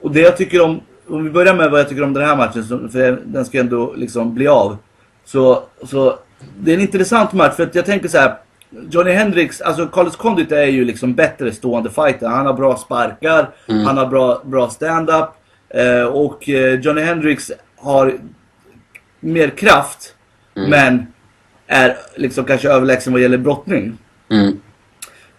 [0.02, 2.36] Och det jag tycker om, om vi börjar med vad jag tycker om den här
[2.36, 4.78] matchen, för den ska ändå liksom bli av.
[5.26, 6.20] Så, så
[6.60, 8.36] det är en intressant match för att jag tänker så här.
[8.90, 12.28] Johnny Hendrix, alltså Carlos Condit är ju liksom bättre stående fighter.
[12.28, 15.30] Han har bra sparkar, han har bra, bra stand-up.
[15.70, 18.18] Eh, och eh, Johnny Hendrix har
[19.20, 20.16] mer kraft,
[20.54, 21.08] men
[21.68, 23.98] är liksom kanske överlägsen vad gäller brottning.
[24.32, 24.60] Mm.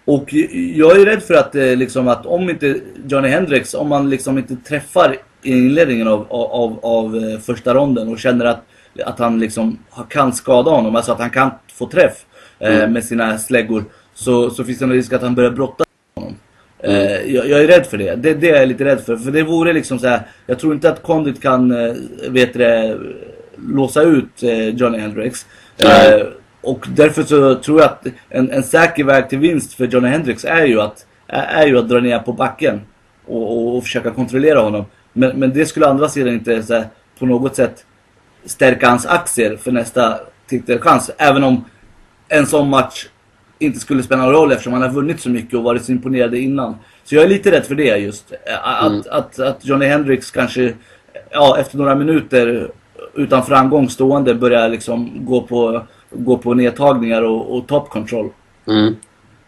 [0.04, 0.32] Och
[0.74, 4.38] jag är rädd för att, eh, liksom, att om inte Johnny Hendrix, om man liksom
[4.38, 8.64] inte träffar i inledningen av, av, av eh, första ronden och känner att,
[9.04, 9.78] att han liksom
[10.08, 12.24] kan skada honom, alltså att han kan få träff
[12.62, 13.84] eh, med sina släggor,
[14.14, 15.84] så, så finns det en risk att han börjar brotta
[16.14, 16.34] honom.
[16.78, 18.14] Eh, jag, jag är rädd för det.
[18.14, 18.34] det.
[18.34, 19.16] Det är jag lite rädd för.
[19.16, 20.20] För det vore liksom så här.
[20.46, 21.94] Jag tror inte att Condit kan, eh,
[22.28, 22.98] vet det,
[23.68, 24.42] låsa ut
[24.72, 25.46] Johnny Hendrix.
[25.78, 26.26] Eh,
[26.60, 30.44] och därför så tror jag att en, en säker väg till vinst för Johnny Hendrix
[30.44, 32.80] är ju att, är, ju att dra ner på backen
[33.26, 34.84] och, och, och försöka kontrollera honom.
[35.12, 36.86] Men, men det skulle andra sidan inte så här,
[37.18, 37.84] på något sätt
[38.44, 41.10] stärka hans aktier för nästa titelchans.
[41.18, 41.64] Även om
[42.32, 43.06] en sån match
[43.58, 46.34] inte skulle spela någon roll eftersom han har vunnit så mycket och varit så imponerad
[46.34, 46.76] innan.
[47.04, 48.32] Så jag är lite rädd för det just.
[48.62, 49.02] Att, Mm.
[49.10, 50.74] att, att Johnny Hendrix kanske
[51.30, 52.70] ja, efter några minuter
[53.14, 58.30] utan framgång stående börjar liksom gå på, gå på nedtagningar och, och top control.
[58.68, 58.96] Mm.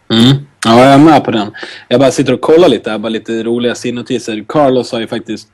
[0.09, 0.37] Mm.
[0.65, 1.51] Ja, jag är med på den.
[1.87, 4.45] Jag bara sitter och kollar lite här, bara lite roliga sidnotiser.
[4.47, 5.47] Carlos har ju faktiskt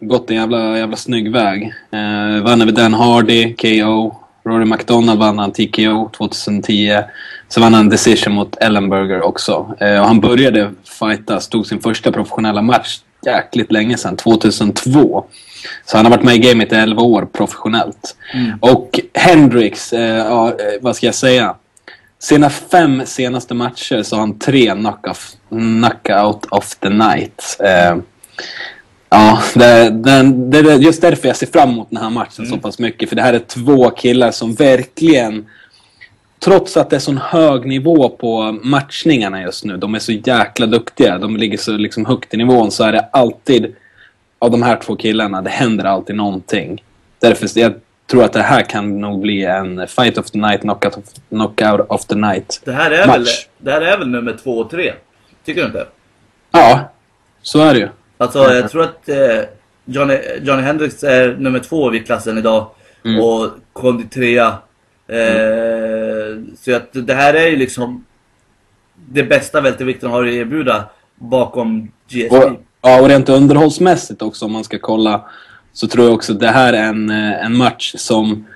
[0.00, 1.62] gått en jävla, jävla snygg väg.
[1.92, 4.19] Eh, vann över Dan Hardy, KO.
[4.44, 7.02] Rory McDonald vann han TKO 2010.
[7.48, 9.76] Så vann han decision mot Ellenberger också.
[9.80, 10.70] Eh, och han började
[11.00, 15.24] fighta, stod sin första professionella match jäkligt länge sedan, 2002.
[15.84, 18.16] Så han har varit med i gamet i 11 år professionellt.
[18.60, 21.54] Och Hendrix, eh, ja, eh, vad ska jag säga?
[22.18, 24.74] Sina fem senaste matcher så har han tre
[25.48, 27.56] knockout of the night.
[27.60, 27.96] Eh,
[29.10, 29.90] ja, det,
[30.50, 33.08] det är just därför jag ser fram emot den här matchen så pass mycket.
[33.08, 35.46] För det här är två killar som verkligen,
[36.38, 40.66] trots att det är sån hög nivå på matchningarna just nu, de är så jäkla
[40.66, 43.74] duktiga, de ligger så liksom högt i nivån, så är det alltid,
[44.38, 46.84] av de här två killarna, det händer alltid någonting.
[47.18, 47.72] Därför jag
[48.06, 51.86] tror att det här kan nog bli en fight of the night, knockout of, knockout
[51.88, 52.60] of the night.
[52.64, 53.46] Det här, är väl, Match.
[53.58, 54.92] det här är väl nummer två och tre?
[55.44, 55.86] Tycker du inte?
[56.50, 56.90] Ja,
[57.42, 57.88] så är det ju.
[58.20, 59.40] Alltså jag tror att eh,
[59.84, 62.66] Johnny, Johnny Hendrix är nummer två i klassen idag.
[63.04, 63.20] Mm.
[63.20, 64.46] Och Kondi trea.
[65.08, 68.04] Eh, Så att det här är ju liksom
[69.08, 70.84] det bästa vältervikten har att erbjuda
[71.16, 72.36] bakom GSP.
[72.36, 72.52] Och,
[72.82, 75.24] ja, och rent underhållsmässigt också om man ska kolla
[75.72, 78.46] så tror jag också att det här är en, eh, en match som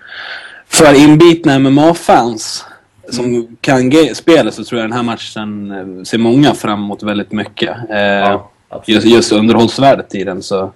[0.68, 2.64] för inbitna MMA-fans
[3.10, 7.02] som kan ge, spela så tror jag den här matchen eh, ser många fram emot
[7.02, 7.76] väldigt mycket.
[7.90, 8.50] Eh, Ja.
[8.86, 10.72] Just, just underhållsvärdet i den så...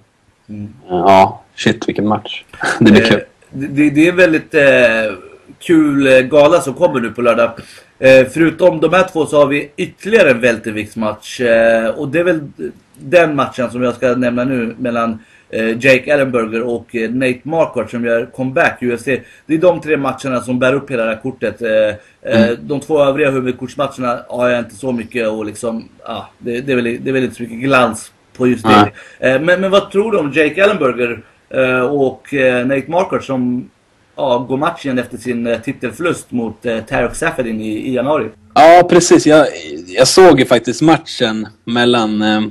[0.49, 0.73] Mm.
[0.89, 2.43] Ja, shit vilken match.
[2.79, 3.21] Det blir Eh, kul.
[3.49, 5.17] Det, det är väldigt eh,
[5.59, 7.51] kul eh, gala som kommer nu på lördag.
[7.99, 11.41] Eh, förutom de här två så har vi ytterligare en välterviktsmatch.
[11.41, 12.51] Eh, och det är väl
[12.97, 15.19] den matchen som jag ska nämna nu mellan
[15.57, 19.05] Jake Ellenberger och eh, Nate Marquardt som gör comeback i UFC.
[19.45, 21.61] Det är de tre matcherna som bär upp hela det här kortet.
[21.61, 26.61] Eh, eh, De två övriga huvudkortsmatcherna har jag inte så mycket och liksom, ah, det,
[26.61, 28.91] det, är väl, det är väl inte så mycket glans på just det.
[29.29, 33.69] Eh, men, men vad tror du om Jake Ellenberger eh, och eh, Nate Marquardt som
[34.15, 38.29] ja, går matchen efter sin eh, titelförlust mot eh, Tarek Safedin i, i januari?
[38.53, 39.27] Ja, precis.
[39.27, 39.47] Jag,
[39.87, 42.41] jag såg ju faktiskt matchen mellan, eh,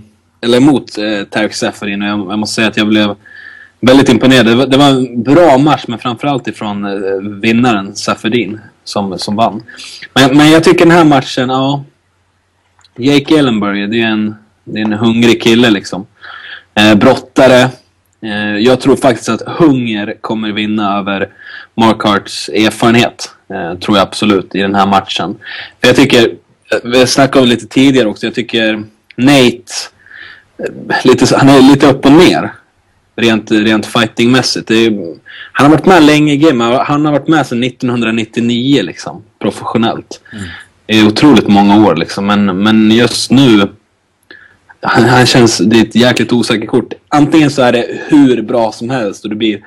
[0.41, 3.15] eller mot eh, Tarek Seferin och jag, jag måste säga att jag blev
[3.81, 4.47] väldigt imponerad.
[4.47, 9.37] Det var, det var en bra match, men framförallt ifrån eh, vinnaren Seferin som, som
[9.37, 9.63] vann.
[10.15, 11.85] Men, men jag tycker den här matchen, ja...
[13.01, 14.35] Jake Ellenberg, det är en,
[14.65, 16.07] det är en hungrig kille liksom.
[16.75, 17.71] Eh, brottare.
[18.23, 21.29] Eh, jag tror faktiskt att hunger kommer vinna över
[21.75, 23.31] Mark Harts erfarenhet.
[23.51, 25.37] Eh, tror jag absolut i den här matchen.
[25.81, 26.29] För jag tycker,
[26.73, 28.85] eh, vi snackade om det lite tidigare också, jag tycker
[29.17, 29.73] Nate,
[31.05, 32.53] lite, han är lite upp och ner.
[33.17, 34.71] Rent, rent fightingmässigt.
[35.53, 36.65] Han har varit med länge i game.
[36.65, 39.23] Han har varit med sedan 1999 liksom.
[39.39, 40.21] Professionellt.
[40.87, 42.27] Det är otroligt många år liksom.
[42.27, 43.69] Men, men just nu
[44.81, 46.93] han, han känns, det är ett jäkligt osäkert kort.
[47.09, 49.61] Antingen så är det hur bra som helst och det blir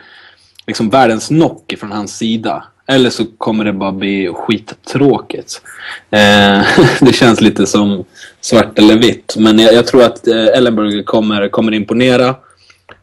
[0.67, 2.63] liksom världens knock från hans sida.
[2.91, 5.61] Eller så kommer det bara bli skittråkigt.
[6.09, 6.65] Eh,
[7.01, 8.05] det känns lite som
[8.41, 9.35] svart eller vitt.
[9.39, 12.35] Men jag, jag tror att eh, Ellenberger kommer, kommer imponera.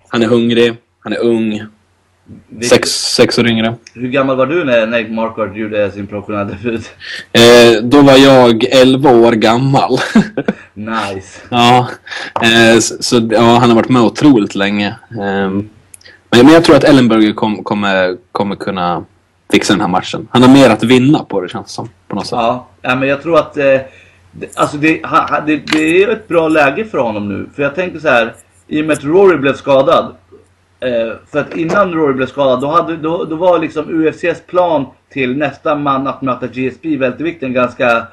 [0.08, 1.62] Han är hungrig, han är ung.
[2.62, 3.74] Sex, sex år yngre.
[3.94, 6.90] Hur gammal var du när Nate Marquardt gjorde sin professionella debut?
[7.32, 9.98] Eh, då var jag 11 år gammal.
[10.74, 11.40] Nice.
[11.48, 11.88] ja,
[12.42, 14.94] eh, så, ja, han har varit med otroligt länge.
[15.10, 15.70] Men,
[16.30, 19.04] men jag tror att Ellenberger kom, kommer, kommer kunna
[19.52, 20.28] fixa den här matchen.
[20.30, 21.88] Han har mer att vinna på det känns som.
[22.08, 22.36] På något sätt.
[22.38, 23.64] Ja, ja men jag tror att eh,
[24.32, 27.46] det, alltså det, han- det, det är ett bra läge för honom nu.
[27.56, 28.34] För jag tänker så här,
[28.66, 30.14] i och med att Rory blev skadad.
[30.80, 34.86] Eh, för att innan Rory blev skadad, då, hade, då, då var liksom UFCs plan
[35.12, 38.06] till nästa man att möta GSP i vältervikten ganska,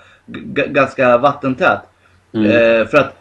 [0.68, 1.80] ganska vattentät.
[2.34, 3.16] Eh, för att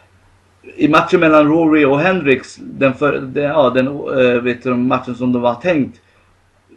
[0.75, 5.15] i matchen mellan Rory och Hendrix, den, för, den, ja, den eh, vet du, matchen
[5.15, 5.99] som de var tänkt.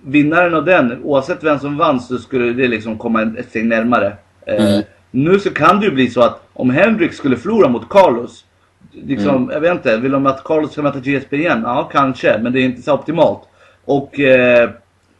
[0.02, 4.16] Vinnaren av den, oavsett vem som vann så skulle det liksom komma ett steg närmare.
[4.46, 4.78] Eh,
[5.10, 8.44] Nu så kan det ju bli så att om Hendrix skulle förlora mot Carlos.
[8.92, 11.60] Liksom, jag vet inte, vill de att Carlos ska möta GSP igen?
[11.64, 13.40] Ja, kanske, men det är inte så optimalt.
[13.84, 14.70] Och, eh,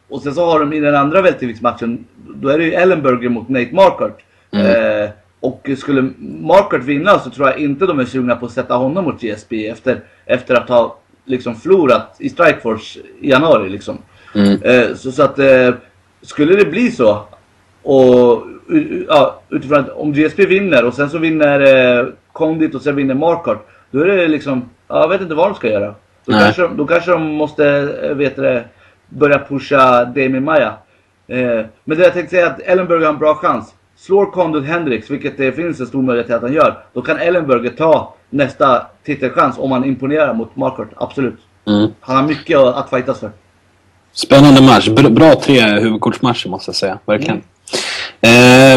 [0.09, 2.05] och sen så har de i den andra välterviktsmatchen,
[2.35, 4.19] då är det ju Ellenberger mot Nate Marquardt.
[5.03, 5.09] Eh,
[5.39, 6.09] och skulle
[6.41, 9.67] Marquardt vinna så tror jag inte de är sugna på att sätta honom mot GSP
[9.67, 13.69] efter, efter att ha liksom förlorat i Strikeforce i januari.
[13.69, 13.97] Liksom.
[14.61, 15.73] Eh, så, så att eh,
[16.21, 17.25] skulle det bli så
[17.83, 18.43] och
[19.07, 21.59] ja, utifrån att om GSP vinner och sen så vinner
[21.99, 23.67] eh, Condit och sen vinner Marquardt.
[23.91, 25.95] Då är det liksom, ja, jag vet inte vad de ska göra.
[26.25, 26.41] Då, Nej.
[26.43, 27.67] kanske, då kanske de måste,
[28.03, 28.65] eh, vet det,
[29.09, 30.73] börja pusha Damien Maya.
[31.27, 33.73] Eh, men det jag tänkte säga är att Ellenberger har en bra chans.
[33.95, 36.77] Slår Condit Hendrix, vilket det finns en stor möjlighet att han gör.
[36.93, 40.91] Då kan Ellenberger ta nästa titelchans om han imponerar mot Marquardt.
[40.97, 41.39] Absolut.
[41.67, 41.89] Mm.
[41.99, 43.31] Han har mycket att fightas för.
[44.13, 44.89] Spännande match.
[44.89, 46.99] Bra, tre huvudkortsmatcher måste jag säga.
[47.05, 47.41] Verkligen.
[48.21, 48.29] Eh,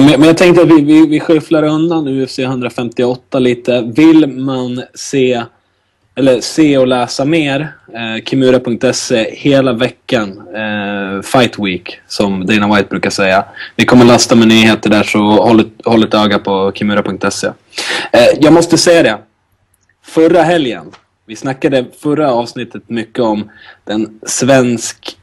[0.02, 3.80] men, men jag tänkte att vi, vi, vi skyfflar undan UFC 158 lite.
[3.80, 5.42] Vill man se
[6.14, 7.60] eller se och läsa mer,
[7.94, 10.42] eh, Kimura.se hela veckan.
[10.54, 13.44] Eh, Fight Week, som Dana White brukar säga.
[13.76, 17.46] Vi kommer lasta med nyheter där, så håll ett, håll ett öga på Kimura.se.
[17.46, 17.52] Eh,
[18.40, 19.18] jag måste säga det.
[20.04, 20.90] Förra helgen,
[21.26, 23.50] vi snackade förra avsnittet mycket om
[23.84, 25.16] den svensk,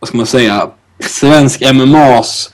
[0.00, 0.70] vad ska man säga,
[1.00, 2.50] svensk MMAs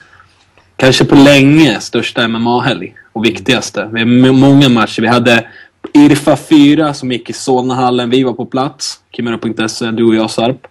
[0.77, 3.89] kanske på länge största MMA-helg och viktigaste.
[3.93, 5.03] Vi har många matcher.
[5.03, 5.47] Vi hade
[5.95, 8.11] Irfa 4 som gick i Solnahallen.
[8.11, 9.01] Vi var på plats.
[9.13, 10.67] Kimura.se, du och jag Sarp.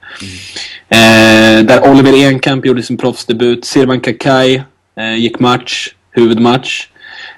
[0.90, 3.66] Eh, där Oliver Enkamp gjorde sin proffsdebut.
[3.66, 4.64] Sirvan Kakai
[4.98, 6.88] eh, gick match, huvudmatch.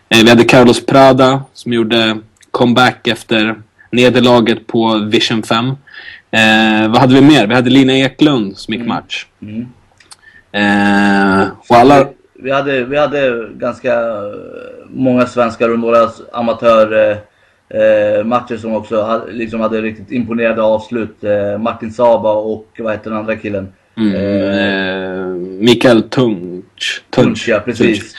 [0.09, 2.17] Eh, vi hade Carlos Prada som gjorde
[2.51, 3.61] comeback efter
[3.91, 5.75] nederlaget på Vision 5.
[6.31, 7.47] Eh, vad hade vi mer?
[7.47, 9.25] Vi hade Lina Eklund som gick match.
[10.51, 12.07] Eh, och alla...
[12.39, 14.33] Vi hade, vi hade ganska eh,
[14.89, 17.17] många svenskar och några amatörmatcher
[18.19, 21.23] eh, matcher som också hade, liksom hade riktigt imponerande avslut.
[21.23, 23.73] Eh, Martin Saba och vad heter den andra killen?
[23.97, 25.25] Mm, Eh, eh,
[25.59, 27.03] Mikael Tunch.
[27.09, 28.15] Tunch, ja precis.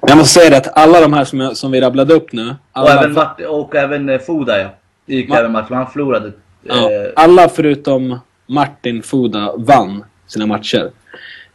[0.00, 2.32] Men jag måste säga det att alla de här som, jag, som vi rabblade upp
[2.32, 2.48] nu.
[2.48, 4.68] Och Alla, även, Martin, och även eh, Foda ja.
[5.06, 6.32] Det gick Ma- även match, men han förlorade.
[6.62, 10.90] Ja, Eh, alla förutom Martin Foda vann sina matcher.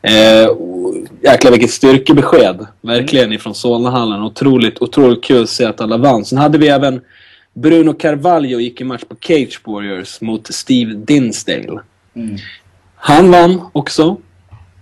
[0.01, 0.49] Eh,
[1.24, 2.68] jäklar vilket styrkebesked.
[2.82, 4.24] Verkligen ifrån Solnahallen.
[4.24, 6.26] Otroligt, otroligt kul att se att alla vann.
[6.26, 7.01] Sen hade vi även
[7.53, 11.80] Bruno Carvalho gick i match på Cage Warriors mot Steve Dinsdale.
[12.16, 12.38] Mm.
[12.95, 14.18] Han vann också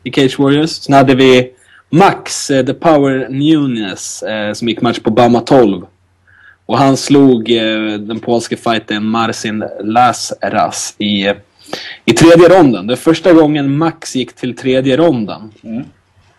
[0.03, 0.69] i Cage Warriors.
[0.69, 1.51] Sen hade vi
[1.89, 5.85] Max, eh, The Power Nunes, eh, som gick match på Bama 12.
[6.65, 11.33] Och han slog eh, den polske fightern Marcin Lazras i,
[12.05, 12.87] i tredje ronden.
[12.87, 15.51] Det är första gången Max gick till tredje ronden.
[15.63, 15.83] Mm.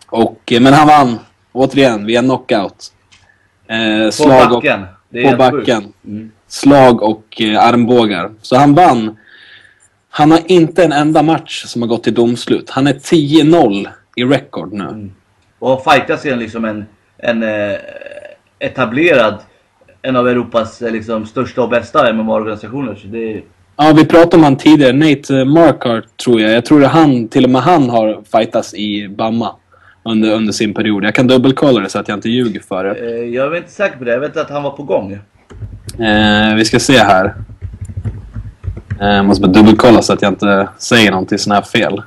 [0.07, 1.19] Och, eh, men han vann,
[1.51, 2.93] återigen, via knockout.
[3.67, 4.85] Eh, på slag och, backen.
[5.13, 5.93] Är på backen.
[6.05, 6.31] Mm.
[6.47, 8.31] Slag och eh, armbågar.
[8.41, 9.17] Så han vann.
[10.09, 12.69] Han har inte en enda match som har gått till domslut.
[12.69, 14.83] Han är 10-0 i record nu.
[14.83, 15.11] Mm.
[15.59, 16.85] Och fightas igen liksom en,
[17.17, 17.77] en eh,
[18.59, 19.39] etablerad,
[20.07, 22.99] en av Europas eh, liksom, största och bästa MMA-organisationer.
[23.11, 23.41] Det
[23.79, 24.93] Ja, vi pratade om han tidigare.
[24.93, 26.51] Nate eh, Marquardt tror jag.
[26.51, 29.55] Jag tror att han, till och med han har fightats i Bamma
[30.03, 31.03] under, under sin period.
[31.03, 32.91] Jag kan dubbelkolla det så att jag inte ljuger för det.
[32.91, 34.11] eh, jag är inte säker på det.
[34.11, 35.11] Jag vet att han var på gång.
[35.99, 37.33] Eh, vi ska se här.
[39.01, 42.01] Eh, måste bara dubbelkolla så att jag inte säger någonting sån här fel.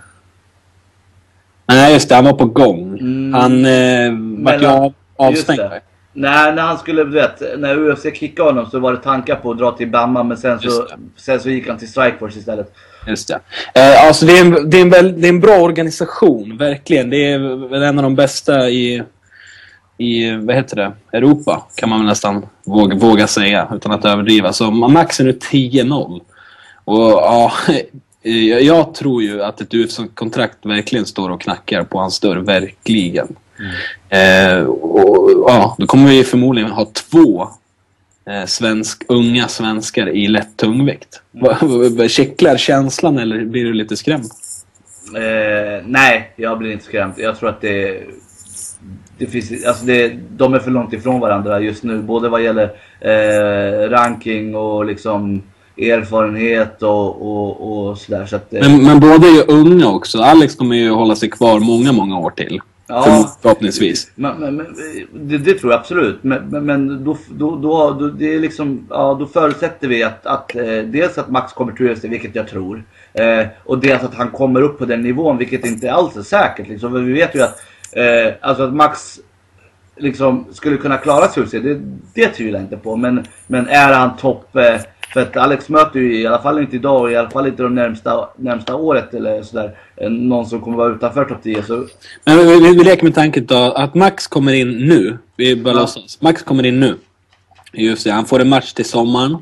[1.66, 2.14] Nej, just det.
[2.14, 2.98] Han var på gång.
[2.98, 3.34] Mm.
[3.34, 5.60] Han eh, vart ju avstängd.
[6.12, 9.50] Nej, när han skulle, du vet, när UFC kickade honom så var det tankar på
[9.50, 10.86] att dra till Bamma men sen så,
[11.16, 12.74] sen så gick han till Strikeforce istället.
[13.06, 13.40] Just det.
[13.74, 17.10] Eh, alltså det är, en, det, är en väl, det är en bra organisation, verkligen.
[17.10, 19.02] Det är en av de bästa i,
[19.98, 24.52] i vad heter det, Europa, kan man väl nästan våga, våga säga, utan att överdriva.
[24.52, 26.20] Så Max är nu 10-0.
[26.84, 27.52] Och ja,
[28.22, 33.36] jag, jag tror ju att ett UFC-kontrakt verkligen står och knackar på hans dörr, verkligen.
[34.08, 37.48] Eh, och, ja, då kommer vi förmodligen ha två
[38.30, 41.22] eh, svensk, unga svenskar i lätt tungvikt.
[41.62, 42.08] Mm.
[42.08, 44.24] Kittlar känslan eller blir du lite skrämd?
[45.16, 47.14] Eh, nej, jag blir inte skrämd.
[47.16, 48.02] Jag tror att det,
[49.18, 51.98] det finns, alltså det, de är för långt ifrån varandra just nu.
[51.98, 55.42] Både vad gäller eh, ranking och liksom
[55.76, 58.26] erfarenhet och, och, och sådär.
[58.26, 60.18] Så att, men, men båda är ju unga också.
[60.18, 62.60] Alex kommer ju hålla sig kvar många, många år till.
[62.90, 64.10] Ja, förhoppningsvis.
[64.14, 64.76] Men, men, men
[65.12, 66.18] det, det, tror jag absolut.
[66.22, 70.56] Men, men då, då, då, då, det är liksom, ja, då förutsätter vi att, att
[70.56, 72.84] eh, dels att Max kommer till UFC, vilket jag tror.
[73.12, 76.68] Eh, och dels att han kommer upp på den nivån, vilket inte alls är säkert.
[76.68, 77.06] Liksom.
[77.06, 77.60] Vi vet ju att,
[77.92, 79.20] eh, alltså att Max
[79.96, 81.80] liksom skulle kunna klara sig UFC, det,
[82.14, 82.96] det tvivlar jag inte på.
[82.96, 84.80] Men, men är han topp eh,
[85.12, 87.62] för att Alex möter ju i alla fall inte idag och i alla fall inte
[87.62, 89.76] de närmsta, närmsta året eller sådär.
[90.08, 91.62] Någon som kommer vara utanför topp 10.
[91.62, 91.86] Så...
[92.24, 95.18] Men vi, vi, vi leker med tanken då att Max kommer in nu.
[95.36, 95.80] Vi bara ja.
[95.80, 96.20] låtsas.
[96.20, 96.96] Max kommer in nu.
[97.72, 99.32] Just det, han får en match till sommaren.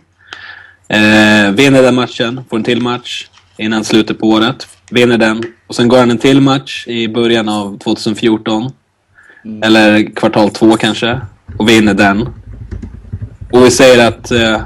[0.88, 4.68] Eh, vinner den matchen, får en till match innan slutet på året.
[4.90, 5.42] Vinner den.
[5.66, 8.72] Och sen går han en till match i början av 2014.
[9.44, 9.62] Mm.
[9.62, 11.20] Eller kvartal två kanske.
[11.58, 12.28] Och vinner den.
[13.52, 14.60] Och vi säger att eh,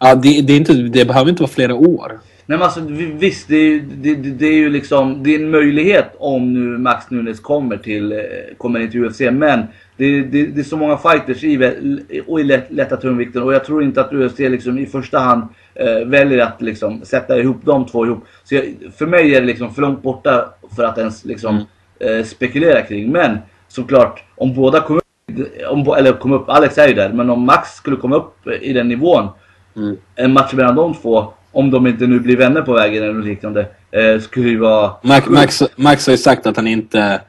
[0.00, 2.20] Ja, det, det, är inte, det behöver inte vara flera år.
[2.46, 2.80] Nej men alltså
[3.18, 7.10] visst, det är, det, det, är ju liksom det är en möjlighet om nu Max
[7.10, 8.18] Nunes kommer till, eh,
[8.58, 9.20] kommer in till UFC.
[9.20, 9.62] Men
[9.96, 13.64] det, det, det är så många fighters i, och i lätt, lätta tungvikten och jag
[13.64, 15.42] tror inte att UFC liksom i första hand
[15.74, 18.24] eh, väljer att liksom sätta ihop de två ihop.
[18.44, 18.64] Så jag,
[18.98, 21.66] för mig är det liksom för långt borta för att ens liksom
[22.00, 22.18] mm.
[22.18, 23.10] eh, spekulera kring.
[23.10, 23.38] Men
[23.68, 25.38] såklart, om båda kommer upp,
[25.68, 28.72] om, eller kom upp, Alex är ju där, men om Max skulle komma upp i
[28.72, 29.28] den nivån
[29.76, 29.96] Mm.
[30.16, 33.24] En match mellan de två, om de inte nu blir vänner på vägen eller något
[33.24, 33.60] liknande,
[33.90, 34.92] eh, skulle ju vara...
[35.02, 37.20] Max, Max, Max har ju sagt att han inte...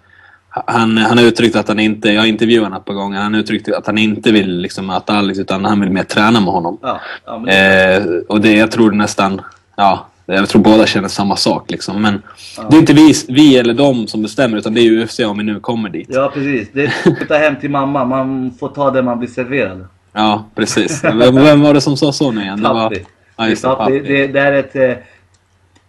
[0.53, 3.33] Han, han har uttryckt att han inte, jag har intervjuat honom ett par gånger, han
[3.33, 6.53] har uttryckt att han inte vill liksom möta Alex utan han vill mer träna med
[6.53, 6.77] honom.
[6.81, 7.95] Ja, ja, det...
[7.95, 9.41] eh, och det jag tror nästan,
[9.75, 12.01] ja, jag tror båda känner samma sak liksom.
[12.01, 12.21] Men
[12.57, 12.63] ja.
[12.69, 15.43] det är inte vi, vi eller de som bestämmer utan det är UFC om vi
[15.43, 16.07] nu kommer dit.
[16.09, 19.29] Ja precis, det är att ta hem till mamma, man får ta det man blir
[19.29, 19.87] serverad.
[20.13, 21.03] Ja, precis.
[21.03, 22.63] Vem, vem var det som sa så nu igen?
[22.63, 22.93] Det var...
[23.37, 23.99] Ja, just det, pappi.
[23.99, 25.03] Det, det, är ett eh,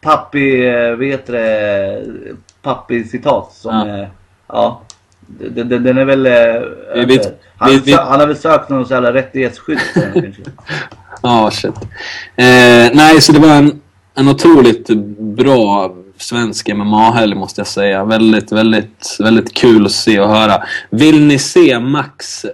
[0.00, 2.02] pappi, eh, vet det,
[2.62, 3.98] pappi-citat som ja.
[3.98, 4.08] Eh,
[4.48, 4.82] ja.
[5.26, 6.26] Den, den, den är väl...
[6.26, 7.20] Eh, vi,
[7.56, 9.78] han, vi, vi, han har väl sökt någon sån här rättighetsskydd
[11.22, 11.76] Ja, oh, shit.
[12.36, 13.80] Eh, nej, så det var en,
[14.14, 18.04] en otroligt bra svensk MMA-helg måste jag säga.
[18.04, 20.62] Väldigt, väldigt, väldigt kul att se och höra.
[20.90, 22.46] Vill ni se Max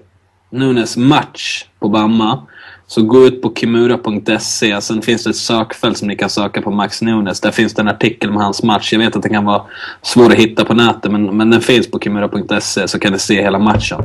[0.51, 2.42] Nunes match på Bamma.
[2.86, 4.80] Så gå ut på kimura.se.
[4.80, 7.40] Sen finns det ett sökfält som ni kan söka på Max Nunes.
[7.40, 8.92] Där finns det en artikel med hans match.
[8.92, 9.62] Jag vet att den kan vara
[10.03, 13.42] svår att hitta på nätet men, men den finns på kimura.se så kan ni se
[13.42, 14.03] hela matchen.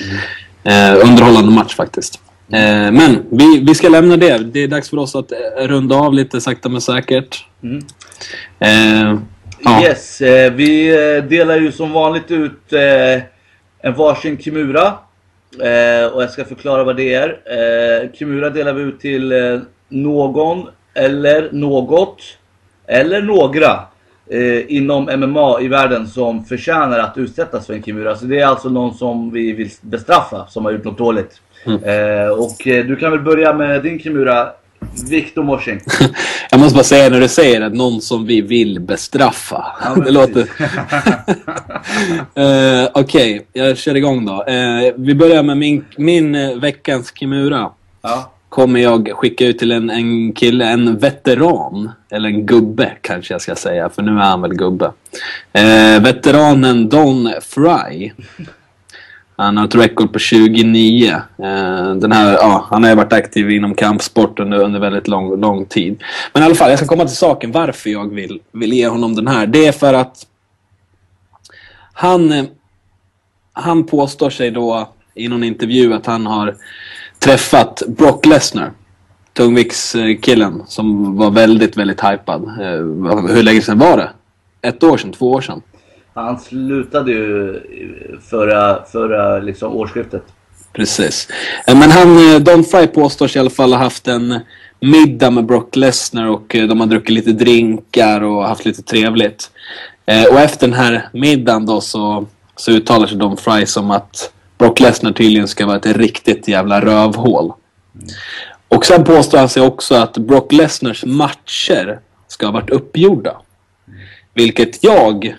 [0.00, 0.18] Mm.
[0.64, 2.20] Eh, underhållande match faktiskt.
[2.52, 4.38] Eh, men vi, vi ska lämna det.
[4.38, 7.44] Det är dags för oss att eh, runda av lite sakta men säkert.
[7.62, 7.84] Mm.
[8.58, 9.20] Eh,
[9.64, 9.82] ja.
[9.82, 12.72] Yes, eh, vi eh, delar ju som vanligt ut
[13.82, 14.94] en varsin Kimura
[15.52, 17.28] Eh, och jag ska förklara vad det är.
[17.28, 22.22] Eh, Kimura delar vi ut till eh, någon eller något
[22.86, 23.80] eller några
[24.30, 28.16] eh, inom MMA i världen som förtjänar att utsättas för en Kimura.
[28.16, 31.40] Så det är alltså någon som vi vill bestraffa som har gjort något dåligt.
[31.66, 31.84] Mm.
[31.84, 34.52] Eh, och eh, du kan väl börja med din Kimura
[35.10, 35.80] Victor Morsing.
[36.50, 39.66] jag måste bara säga när du säger att någon som vi vill bestraffa.
[39.84, 40.40] Ja, det låter...
[40.40, 40.46] uh,
[42.94, 44.32] Okej, okay, jag kör igång då.
[44.32, 47.70] Uh, vi börjar med min, min uh, veckans Kimura.
[48.02, 48.32] Ja.
[48.48, 51.90] Kommer jag skicka ut till en, en kille, en veteran.
[52.10, 54.92] Eller en gubbe kanske jag ska säga, för nu är han väl gubbe.
[56.00, 58.12] veteranen Don Fry.
[59.40, 61.08] Han har ett rekord på 29.
[61.08, 65.40] Eh, den här, ja, han har ju varit aktiv inom kampsport under, under väldigt lång,
[65.40, 66.02] lång tid.
[66.32, 69.14] Men i alla fall, jag ska komma till saken varför jag vill, vill ge honom
[69.14, 69.46] den här.
[69.46, 70.26] Det är för att
[71.92, 72.44] han, eh,
[73.52, 76.56] han påstår sig då i någon intervju att han har
[77.18, 78.72] träffat Brock Lesnar.
[79.32, 82.42] Tungviktskillen som var väldigt, väldigt hypad.
[82.42, 84.10] Eh, hur länge sedan var det?
[84.68, 85.12] Ett år sedan?
[85.12, 85.62] Två år sedan?
[86.24, 87.60] Han slutade ju
[88.30, 90.22] förra, förra liksom årsskiftet.
[90.72, 91.28] Precis.
[91.66, 94.40] Eh, Men han, eh, Don Fry påstås i alla fall ha haft en
[94.80, 99.50] middag med Brock Lesnar och eh, de har druckit lite drinkar och haft lite trevligt.
[100.30, 104.80] Och efter den här middagen då så, så uttalar sig Don Fry som att Brock
[104.80, 107.52] Lesnar tydligen ska vara ett riktigt jävla rövhål.
[108.68, 113.36] Och sen påstår han sig också att Brock Lesnars matcher ska ha varit uppgjorda.
[114.34, 115.36] Vilket jag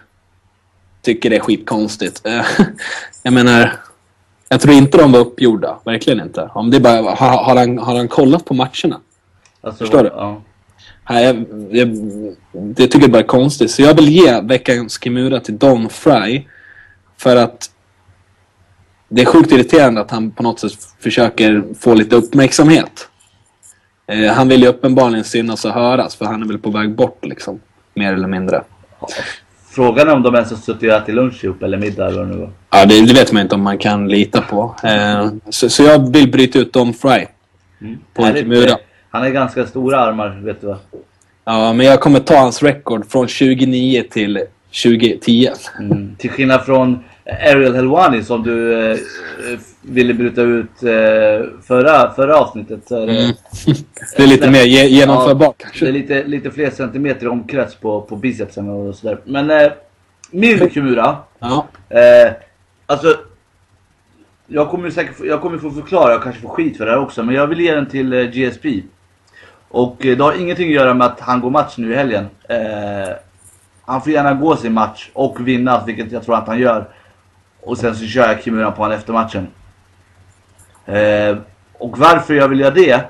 [1.01, 2.25] tycker är skitkonstigt.
[2.25, 2.45] Eh,
[3.23, 3.79] Jag menar,
[4.49, 5.79] jag tror inte de var uppgjorda.
[5.85, 6.49] Verkligen inte.
[6.53, 8.99] Om det bara, har, har, han, har han kollat på matcherna?
[9.61, 10.09] Alltså, Förstår du?
[10.09, 10.41] Ja.
[11.09, 11.87] Nej, jag, jag,
[12.51, 13.71] det tycker jag bara är konstigt.
[13.71, 16.43] Så jag vill ge veckans Kimura till Don Fry.
[17.17, 17.71] För att
[19.09, 23.09] det är sjukt irriterande att han på något sätt försöker få lite uppmärksamhet.
[24.07, 27.25] Eh, han vill ju uppenbarligen synas och höras för han är väl på väg bort
[27.25, 27.59] liksom.
[27.93, 28.63] Mer eller mindre.
[29.71, 32.27] Frågan är om de ens har suttit och ätit lunch ihop eller middag eller vad
[32.27, 32.49] det nu var.
[32.71, 34.75] Ja, det, det vet man inte om man kan lita på.
[34.83, 37.25] Eh, så, så jag vill bryta ut Don Fry.
[38.13, 38.43] På en Härligt.
[38.43, 38.77] Kimura.
[39.09, 40.77] Han har ganska stora armar, vet du vad?
[41.45, 44.39] Ja, men jag kommer ta hans rekord från 2009 till
[44.83, 45.49] 2010.
[45.79, 46.15] Mm.
[46.15, 52.37] Till skillnad från Ariel Helwani som du eh, eh, ville bryta ut eh, förra, förra
[52.37, 52.79] avsnittet.
[52.87, 53.31] Så är det, Mm.
[54.17, 55.85] Det är lite mer ge- genomförbart Ja, kanske.
[55.85, 59.19] Det är lite, lite fler centimeter omkrets på, på bicepsen och sådär.
[59.25, 59.71] Men eh,
[60.31, 61.17] min Kimura.
[61.39, 61.65] Ja.
[61.89, 62.31] Eh,
[62.85, 63.17] alltså.
[64.47, 67.23] Jag kommer säkert jag kommer få förklara, jag kanske får skit för det här också.
[67.23, 68.83] Men jag vill ge den till eh, GSP.
[69.69, 72.25] Och eh, det har ingenting att göra med att han går match nu i helgen.
[72.49, 73.13] Eh,
[73.85, 76.87] han får gärna gå sin match och vinna, vilket jag tror att han gör.
[77.69, 79.47] Och sen så kör jag Kimura på honom efter matchen.
[80.85, 81.37] Eh,
[81.73, 83.01] och varför jag vill göra det.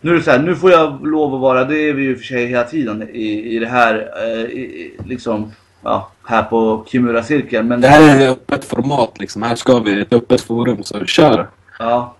[0.00, 2.16] Nu är det så här, nu får jag lov att vara, det är vi ju
[2.16, 5.52] för sig hela tiden i, i det här, eh, i, liksom,
[5.82, 7.68] ja, här på Kimura-cirkeln.
[7.68, 9.42] Men Det här är ett öppet format liksom.
[9.42, 11.48] Här ska vi, ett öppet forum, så kör.
[11.78, 12.14] Ja.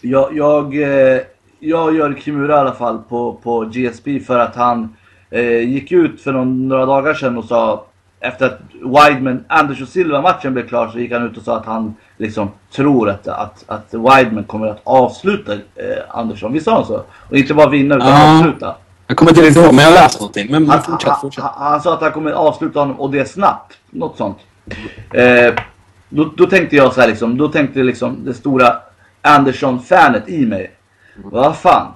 [0.00, 1.20] Jag, jag, eh,
[1.60, 4.96] jag gör Kimura i alla fall på, på GSP för att han
[5.30, 7.86] eh, gick ut för någon, några dagar sedan och sa
[8.22, 11.66] efter att Wideman, Anders och Silva-matchen blev klar så gick han ut och sa att
[11.66, 15.58] han liksom tror att, att, att Wideman kommer att avsluta eh,
[16.10, 16.52] Andersson.
[16.52, 17.02] Visst sa han så?
[17.30, 18.38] Och inte bara vinna utan Ja.
[18.38, 18.74] avsluta.
[19.06, 20.50] Jag kommer inte ihåg, men jag har läst någonting.
[20.50, 21.44] Men Han, fortsätt, fortsätt.
[21.44, 23.78] han, han sa att han kommer avsluta honom och det snabbt.
[23.90, 24.38] Något sånt.
[25.10, 25.54] Eh,
[26.08, 28.76] då, då tänkte jag så här liksom, då tänkte liksom det stora
[29.22, 30.70] Andersson-fanet i mig.
[31.24, 31.86] Vad fan.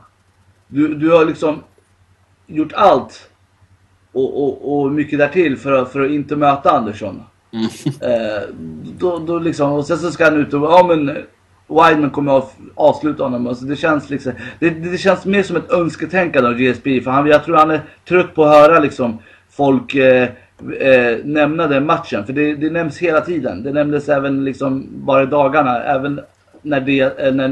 [0.68, 1.62] Du, du har liksom
[2.46, 3.28] gjort allt
[4.16, 7.22] och, och, och mycket därtill för att, för att inte möta Andersson.
[8.00, 8.54] Eh,
[8.98, 11.16] då, då liksom, och sen så ska han ut och ja men
[11.68, 13.46] Wideman kommer att avsluta honom.
[13.46, 17.00] Alltså det, känns liksom, det, det känns mer som ett önsketänkande av GSP.
[17.00, 19.18] För han, jag tror han är trött på att höra liksom,
[19.50, 20.28] folk eh,
[20.80, 22.26] eh, nämna den matchen.
[22.26, 23.62] För det, det nämns hela tiden.
[23.62, 25.82] Det nämndes även liksom, bara i dagarna.
[25.82, 26.20] Även
[26.66, 27.48] när, det, eh, när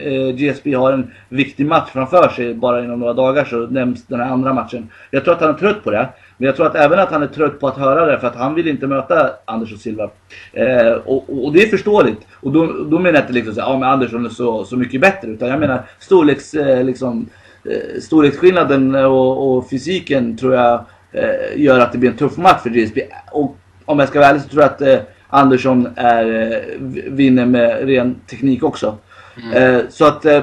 [0.00, 4.20] eh, GSP har en viktig match framför sig bara inom några dagar så nämns den
[4.20, 4.90] här andra matchen.
[5.10, 6.08] Jag tror att han är trött på det.
[6.36, 8.36] Men jag tror att även att han är trött på att höra det för att
[8.36, 10.10] han vill inte möta Anders och Silva.
[10.52, 12.26] Eh, och, och det är förståeligt.
[12.34, 15.00] Och då, då menar jag inte liksom så, ja men Andersson är så, så mycket
[15.00, 15.28] bättre.
[15.28, 17.28] Utan jag menar storleks, eh, liksom,
[17.64, 22.62] eh, storleksskillnaden och, och fysiken tror jag eh, gör att det blir en tuff match
[22.62, 23.00] för GSP.
[23.32, 24.98] Och om jag ska vara ärlig så tror jag att eh,
[25.30, 26.78] Andersson är, eh,
[27.10, 28.96] vinner med ren teknik också.
[29.54, 30.42] Eh, så att eh,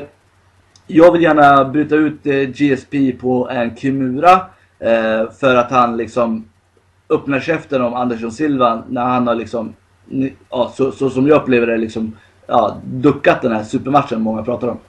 [0.88, 4.42] jag vill gärna bryta ut eh, GSP på en Kimura.
[4.80, 6.46] Eh, för att han liksom
[7.10, 9.74] öppnar käften om Andersson Silva när han har liksom,
[10.50, 12.18] ja, så, så som jag upplever det, liksom,
[12.48, 14.80] ja, duckat den här supermatchen många pratar om.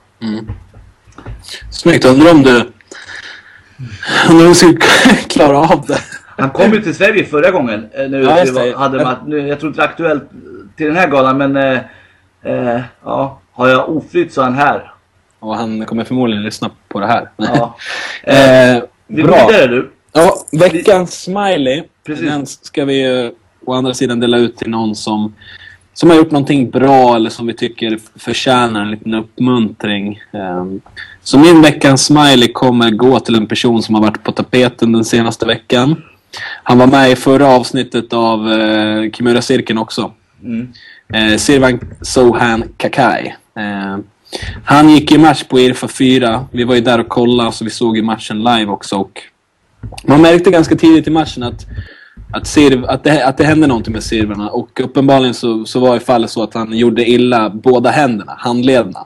[1.71, 2.05] Snyggt.
[2.05, 2.71] Undrar om du...
[4.29, 4.77] Undrar om du skulle
[5.29, 5.99] klara av det.
[6.37, 7.87] Han kom ju till Sverige förra gången.
[7.93, 10.23] eh, Nu, Ja, var, hade man, nu, jag tror inte det är aktuellt
[10.77, 11.79] till den här galan men eh,
[12.43, 14.91] eh, ja, har jag oflyt så är han här.
[15.39, 17.29] Och han kommer förmodligen lyssna på det här.
[17.37, 17.75] Ja.
[18.23, 19.47] eh, Vi går bra.
[19.47, 19.91] vidare du.
[20.13, 21.83] Ja, veckans smiley.
[22.05, 22.25] Precis.
[22.29, 23.31] Den ska vi
[23.65, 25.33] å andra sidan dela ut till någon som,
[25.93, 30.19] som har gjort någonting bra eller som vi tycker förtjänar en liten uppmuntring.
[30.33, 30.81] Ehm,
[31.21, 35.05] Så min veckans smiley kommer gå till en person som har varit på tapeten den
[35.05, 36.01] senaste veckan.
[36.63, 40.11] Han var med i förra avsnittet av eh, Kimura-cirkeln också.
[40.43, 40.67] Mm.
[41.13, 43.35] Eh, Sirvan Sohan Kakai.
[43.55, 43.97] Eh,
[44.63, 46.45] han gick i match på Irfa 4.
[46.51, 48.95] Vi var ju där och kollade så vi såg ju matchen live också.
[48.95, 49.21] Och
[50.03, 51.65] man märkte ganska tidigt i matchen att,
[52.33, 54.49] att, Sirv, att, det, att det hände någonting med Sirvarna.
[54.49, 59.05] Och uppenbarligen så, så var i fallet så att han gjorde illa båda händerna, handlederna.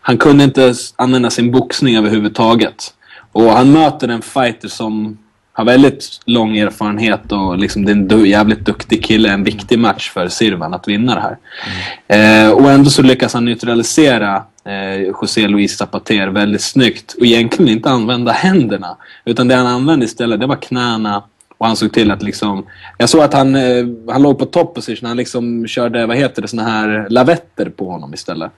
[0.00, 2.94] Han kunde inte använda sin boxning överhuvudtaget.
[3.32, 5.18] Och han möter en fighter som
[5.56, 9.28] har väldigt lång erfarenhet och liksom det är en du- jävligt duktig kille.
[9.30, 12.46] En viktig match för Sirvan att vinna det här.
[12.46, 17.72] Eh, och ändå så lyckas han neutralisera eh, José Luis Zapater väldigt snyggt och egentligen
[17.72, 18.96] inte använda händerna.
[19.24, 21.22] Utan det han använde istället det var knäna
[21.58, 22.66] och han såg till att liksom...
[22.98, 25.08] Jag såg att han, eh, han låg på top position.
[25.08, 28.52] Han liksom körde, vad heter det, såna här lavetter på honom istället.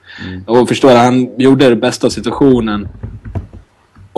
[0.45, 2.87] Och förstår du, han gjorde det bästa av situationen.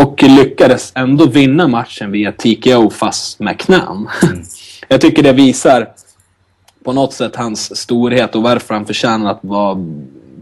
[0.02, 4.08] Och lyckades ändå vinna matchen via TKO fast med knän.
[4.88, 5.88] Jag tycker det visar
[6.84, 9.78] på något sätt hans storhet och varför han förtjänar att vara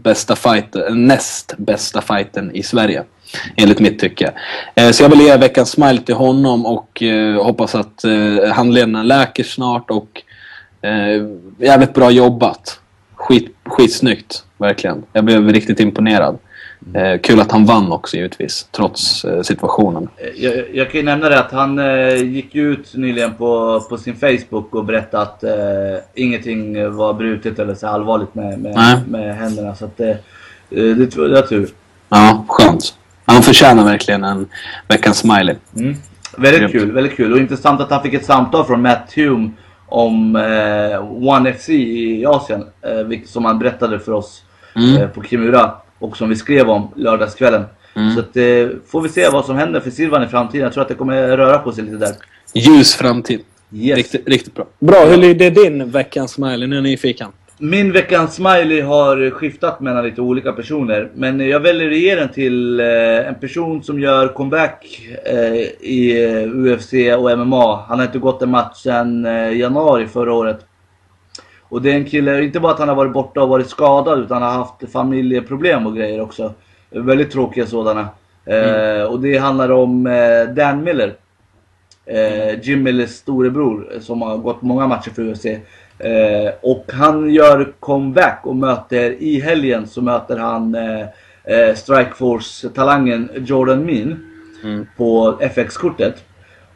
[0.02, 3.04] bästa fight, näst bästa fighten i Sverige.
[3.56, 4.32] Enligt mitt tycke.
[4.74, 9.02] Eh, Så jag vill ge veckans smile till honom och eh, hoppas att eh, handlederna
[9.02, 10.22] läker snart och
[11.58, 12.80] jävligt bra jobbat.
[13.14, 15.02] Skit, skitsnyggt, verkligen.
[15.12, 16.38] Jag blev riktigt imponerad.
[16.94, 20.08] Eh, kul att han vann också givetvis, trots eh, situationen.
[20.36, 24.16] Jag, jag kan ju nämna det att han eh, gick ut nyligen på, på sin
[24.16, 25.50] Facebook och berättade att eh,
[26.14, 29.74] ingenting var brutet eller så allvarligt med, med, med händerna.
[29.74, 30.14] Så att, eh,
[30.68, 31.68] det, tror- var tur.
[32.08, 32.94] Ja, skönt.
[33.24, 34.48] Han förtjänar verkligen en
[34.88, 35.56] veckans smiley.
[35.76, 35.94] Mm.
[36.36, 36.72] Väldigt Grymt.
[36.72, 37.32] kul, väldigt kul.
[37.32, 39.50] Och intressant att han fick ett samtal från Matt Hume
[39.86, 42.60] om eh, One FC i Asien.
[42.82, 44.42] Eh, som han berättade för oss
[44.76, 44.96] Mm.
[45.02, 45.72] eh, på Kimura.
[46.00, 47.64] Och som vi skrev om lördagskvällen.
[47.94, 48.14] Mm.
[48.14, 50.64] Så att, eh, får vi se vad som händer för Silvan i framtiden.
[50.64, 52.14] Jag tror att det kommer röra på sig lite där.
[52.54, 53.40] Ljus framtid.
[53.72, 53.96] Yes.
[53.96, 54.66] Riktigt, riktigt bra.
[54.78, 56.66] Bra, hur lyder din veckans smiley?
[56.66, 57.28] Nu är jag nyfiken.
[57.62, 61.10] Min veckans smiley har skiftat mellan lite olika personer.
[61.14, 66.26] Men jag väljer att ge den till eh, en person som gör comeback eh, i
[66.54, 67.84] UFC och MMA.
[67.88, 70.66] Han har inte gått en match sedan eh, januari förra året.
[71.70, 74.18] Och det är en kille, inte bara att han har varit borta och varit skadad
[74.18, 76.52] utan han har haft familjeproblem och grejer också.
[76.90, 78.08] Väldigt tråkiga sådana.
[78.44, 81.14] Eh, och det handlar om eh, Dan Miller.
[82.06, 85.46] Eh, Jim Millers storebror eh, som har gått många matcher för UFC.
[85.98, 91.00] Eh, och han gör comeback och möter i helgen så möter han eh,
[91.44, 94.26] eh, Strikeforce-talangen Jordan Min
[94.64, 94.86] Mm.
[94.96, 96.24] på FX-kortet.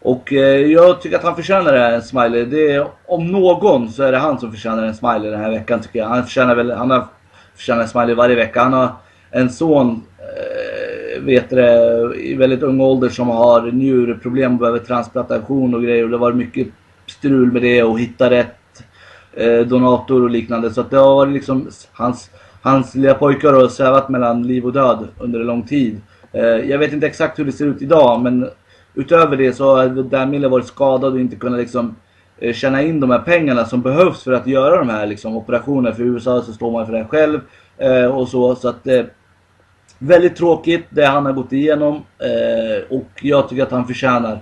[0.05, 2.44] Och eh, jag tycker att han förtjänar en smiley.
[2.44, 5.80] Det är, om någon så är det han som förtjänar en smiley den här veckan
[5.80, 6.07] tycker jag.
[6.07, 7.07] Han förtjänar väl, han har
[7.55, 8.62] förtjänar en smiley varje vecka.
[8.62, 8.92] Han har
[9.30, 15.74] en son, eh, vet det, i väldigt ung ålder som har njurproblem och behöver transplantation
[15.74, 16.05] och grejer.
[16.05, 16.68] Och det har varit mycket
[17.07, 18.84] strul med det och hitta rätt
[19.32, 20.70] eh, donator och liknande.
[20.70, 22.30] Så att det har varit liksom hans,
[22.62, 26.00] hans lilla pojkar har svävat mellan liv och död under en lång tid.
[26.64, 28.48] Jag vet inte exakt hur det ser ut idag men
[28.95, 31.97] utöver det så har Dan Miller varit skadad och inte kunnat liksom
[32.38, 35.95] eh, tjäna in de här pengarna som behövs för att göra de här liksom, operationerna.
[35.95, 37.40] För i USA så står man för det själv
[37.78, 38.55] eh, och så.
[38.55, 39.05] så att, eh,
[39.99, 44.38] väldigt tråkigt det han har gått igenom eh, och jag tycker att han förtjänar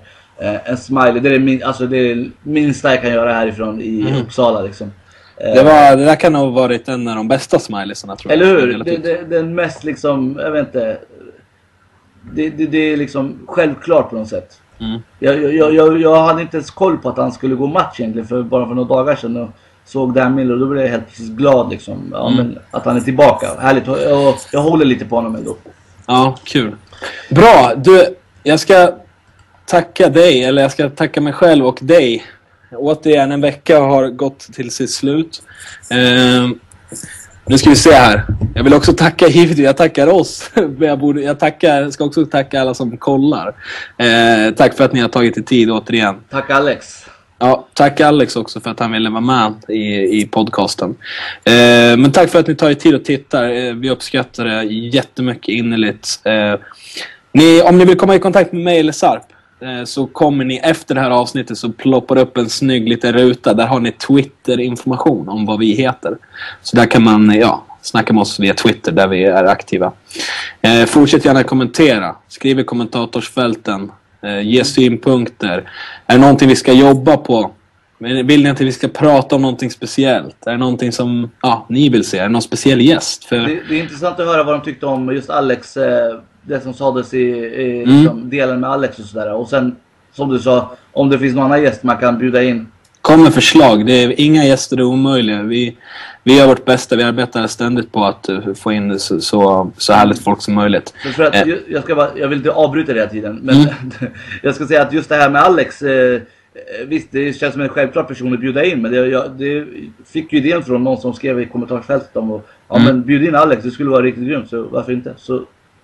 [0.64, 1.20] en smiley.
[1.20, 4.92] Det är min, alltså, det är minsta jag kan göra härifrån i Uppsala liksom.
[5.42, 8.60] Det, var, det där kan ha varit en av de bästa smileysarna tror eller jag.
[8.60, 8.78] hur?
[8.78, 9.02] Det, tiden.
[9.02, 10.98] det, den mest liksom, jag vet inte.
[12.34, 14.58] Det, det, det är liksom självklart på något sätt.
[14.78, 15.00] Mm.
[15.18, 18.28] Jag, jag, jag, jag hade inte ens koll på att han skulle gå match egentligen
[18.28, 19.36] för bara för några dagar sedan.
[19.36, 19.48] Och
[19.84, 22.08] såg Dan Miller och då blev jag helt plötsligt glad liksom.
[22.12, 22.36] Ja, Mm.
[22.36, 23.46] men att han är tillbaka.
[23.60, 23.86] Härligt.
[23.86, 25.56] Jag, jag håller lite på honom ändå.
[26.06, 26.76] Ja, kul.
[27.30, 28.06] Bra, du,
[28.42, 28.92] jag ska
[29.66, 32.24] tacka dig, eller jag ska tacka mig själv och dig.
[32.76, 35.42] Återigen, en vecka har gått till sitt slut.
[35.90, 36.58] Ehm,
[37.44, 38.24] nu ska vi se här.
[38.54, 40.50] Jag vill också tacka, givetvis, jag tackar oss.
[40.54, 43.54] Men jag, borde, jag tackar, ska också tacka alla som kollar.
[43.98, 46.16] Eh, tack för att ni har tagit er tid återigen.
[46.30, 47.06] Tack Alex.
[47.38, 50.90] Ja, tack Alex också för att han ville vara med i, i podcasten.
[51.44, 53.50] Eh, men tack för att ni tar er tid och tittar.
[53.50, 56.20] Eh, vi uppskattar det jättemycket innerligt.
[56.24, 56.54] Eh,
[57.32, 59.22] ni, om ni vill komma i kontakt med mig eller Sarp
[59.62, 63.54] Eh, så kommer ni efter det här avsnittet så ploppar upp en snygg liten ruta.
[63.54, 66.16] Där har ni Twitter-information om vad vi heter.
[66.62, 69.92] Så där kan man ja, snacka med oss via Twitter där vi är aktiva.
[70.60, 72.16] Eh, fortsätt gärna kommentera.
[72.28, 73.92] Skriv i kommentatorsfälten.
[74.22, 75.70] Eh, ge synpunkter.
[76.06, 77.50] Är det någonting vi ska jobba på?
[77.98, 80.46] Vill ni att vi ska prata om någonting speciellt?
[80.46, 82.18] Är det någonting som ja, ni vill se?
[82.18, 83.24] Är det någon speciell gäst?
[83.24, 85.76] För, Det, det är intressant att höra vad de tyckte om just Alex.
[85.76, 87.96] Eh, det som sades i, i Mm.
[87.96, 89.32] liksom, delen med Alex och sådär.
[89.34, 89.76] Och sen
[90.12, 92.66] som du sa, om det finns någon annan gäst man kan bjuda in.
[93.00, 93.86] Kom med förslag.
[93.86, 95.42] Det är, inga gäster är omöjliga.
[95.42, 95.76] Vi,
[96.24, 96.96] vi gör vårt bästa.
[96.96, 100.94] Vi arbetar ständigt på att eh, få in så, så, så härligt folk som möjligt.
[101.02, 101.40] För, för att, Eh.
[101.48, 103.40] jag, jag, ska bara, jag vill inte avbryta det hela tiden.
[103.42, 103.68] Men Mm.
[104.42, 105.82] jag ska säga att just det här med Alex.
[105.82, 106.20] Eh, eh,
[106.86, 108.82] visst, det känns som en självklar person att bjuda in.
[108.82, 109.66] Men det, jag, det
[110.06, 112.86] fick ju idén från någon som skrev i kommentarsfältet om att ja, Mm.
[112.86, 114.50] men bjud in Alex, det skulle vara riktigt grymt.
[114.50, 115.14] Så varför inte?
[115.16, 115.42] Så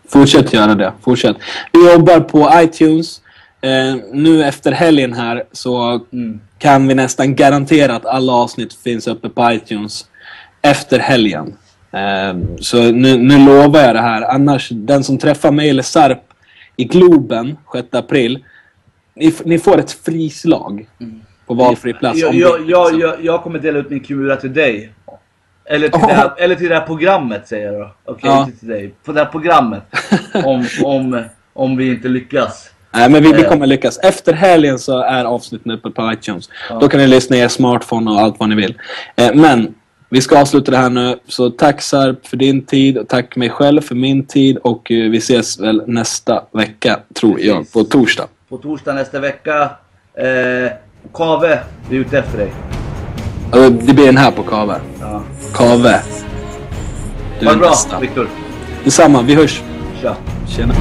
[0.09, 0.93] Fortsätt göra det.
[1.03, 1.37] Fortsätt.
[1.73, 3.21] Vi jobbar på iTunes.
[3.61, 6.41] Eh, nu efter helgen här så Mm.
[6.59, 10.07] kan vi nästan garantera att alla avsnitt finns uppe på iTunes
[10.63, 11.55] efter helgen.
[11.93, 14.23] Eh, så nu, nu lovar jag det här.
[14.23, 16.23] Annars, den som träffar mig eller Sarp
[16.77, 18.45] i Globen 6 april.
[19.17, 20.87] Ni, ni får ett frislag
[21.47, 22.19] på valfri plats.
[22.19, 24.93] Jag, jag, det- jag, jag, kommer dela ut min Kimura till dig.
[25.71, 27.91] Eller till, det här, eller till det här programmet säger jag då.
[28.05, 28.45] Okej, Ja.
[28.45, 28.95] inte till dig.
[29.05, 29.83] På det här programmet.
[30.45, 32.71] om, om, om vi inte lyckas.
[32.95, 33.49] Nej, men vi, vi Eh.
[33.49, 33.99] kommer lyckas.
[33.99, 36.49] Efter helgen så är avsnitten uppe på iTunes.
[36.71, 36.79] Ja.
[36.81, 38.75] Då kan ni lyssna i er smartphone och allt vad ni vill.
[39.17, 39.75] Eh, men
[40.11, 41.19] vi ska avsluta det här nu.
[41.27, 44.57] Så tack Sarp för din tid och tack mig själv för min tid.
[44.57, 47.73] Och eh, vi ses väl nästa vecka, tror jag, Precis.
[47.73, 48.25] på torsdag.
[48.49, 49.71] På torsdag nästa vecka.
[50.15, 50.73] Eh,
[51.15, 51.59] Kave,
[51.91, 52.53] vi är ute efter dig.
[53.53, 54.81] Det blir den här på Kave.
[55.01, 55.23] Ja.
[55.55, 56.03] Kave.
[57.41, 57.99] Du Ha är det bra.
[58.01, 58.29] Viktor.
[58.85, 59.63] Detsamma, vi hörs.
[60.03, 60.17] Tja.
[60.49, 60.75] Tjena.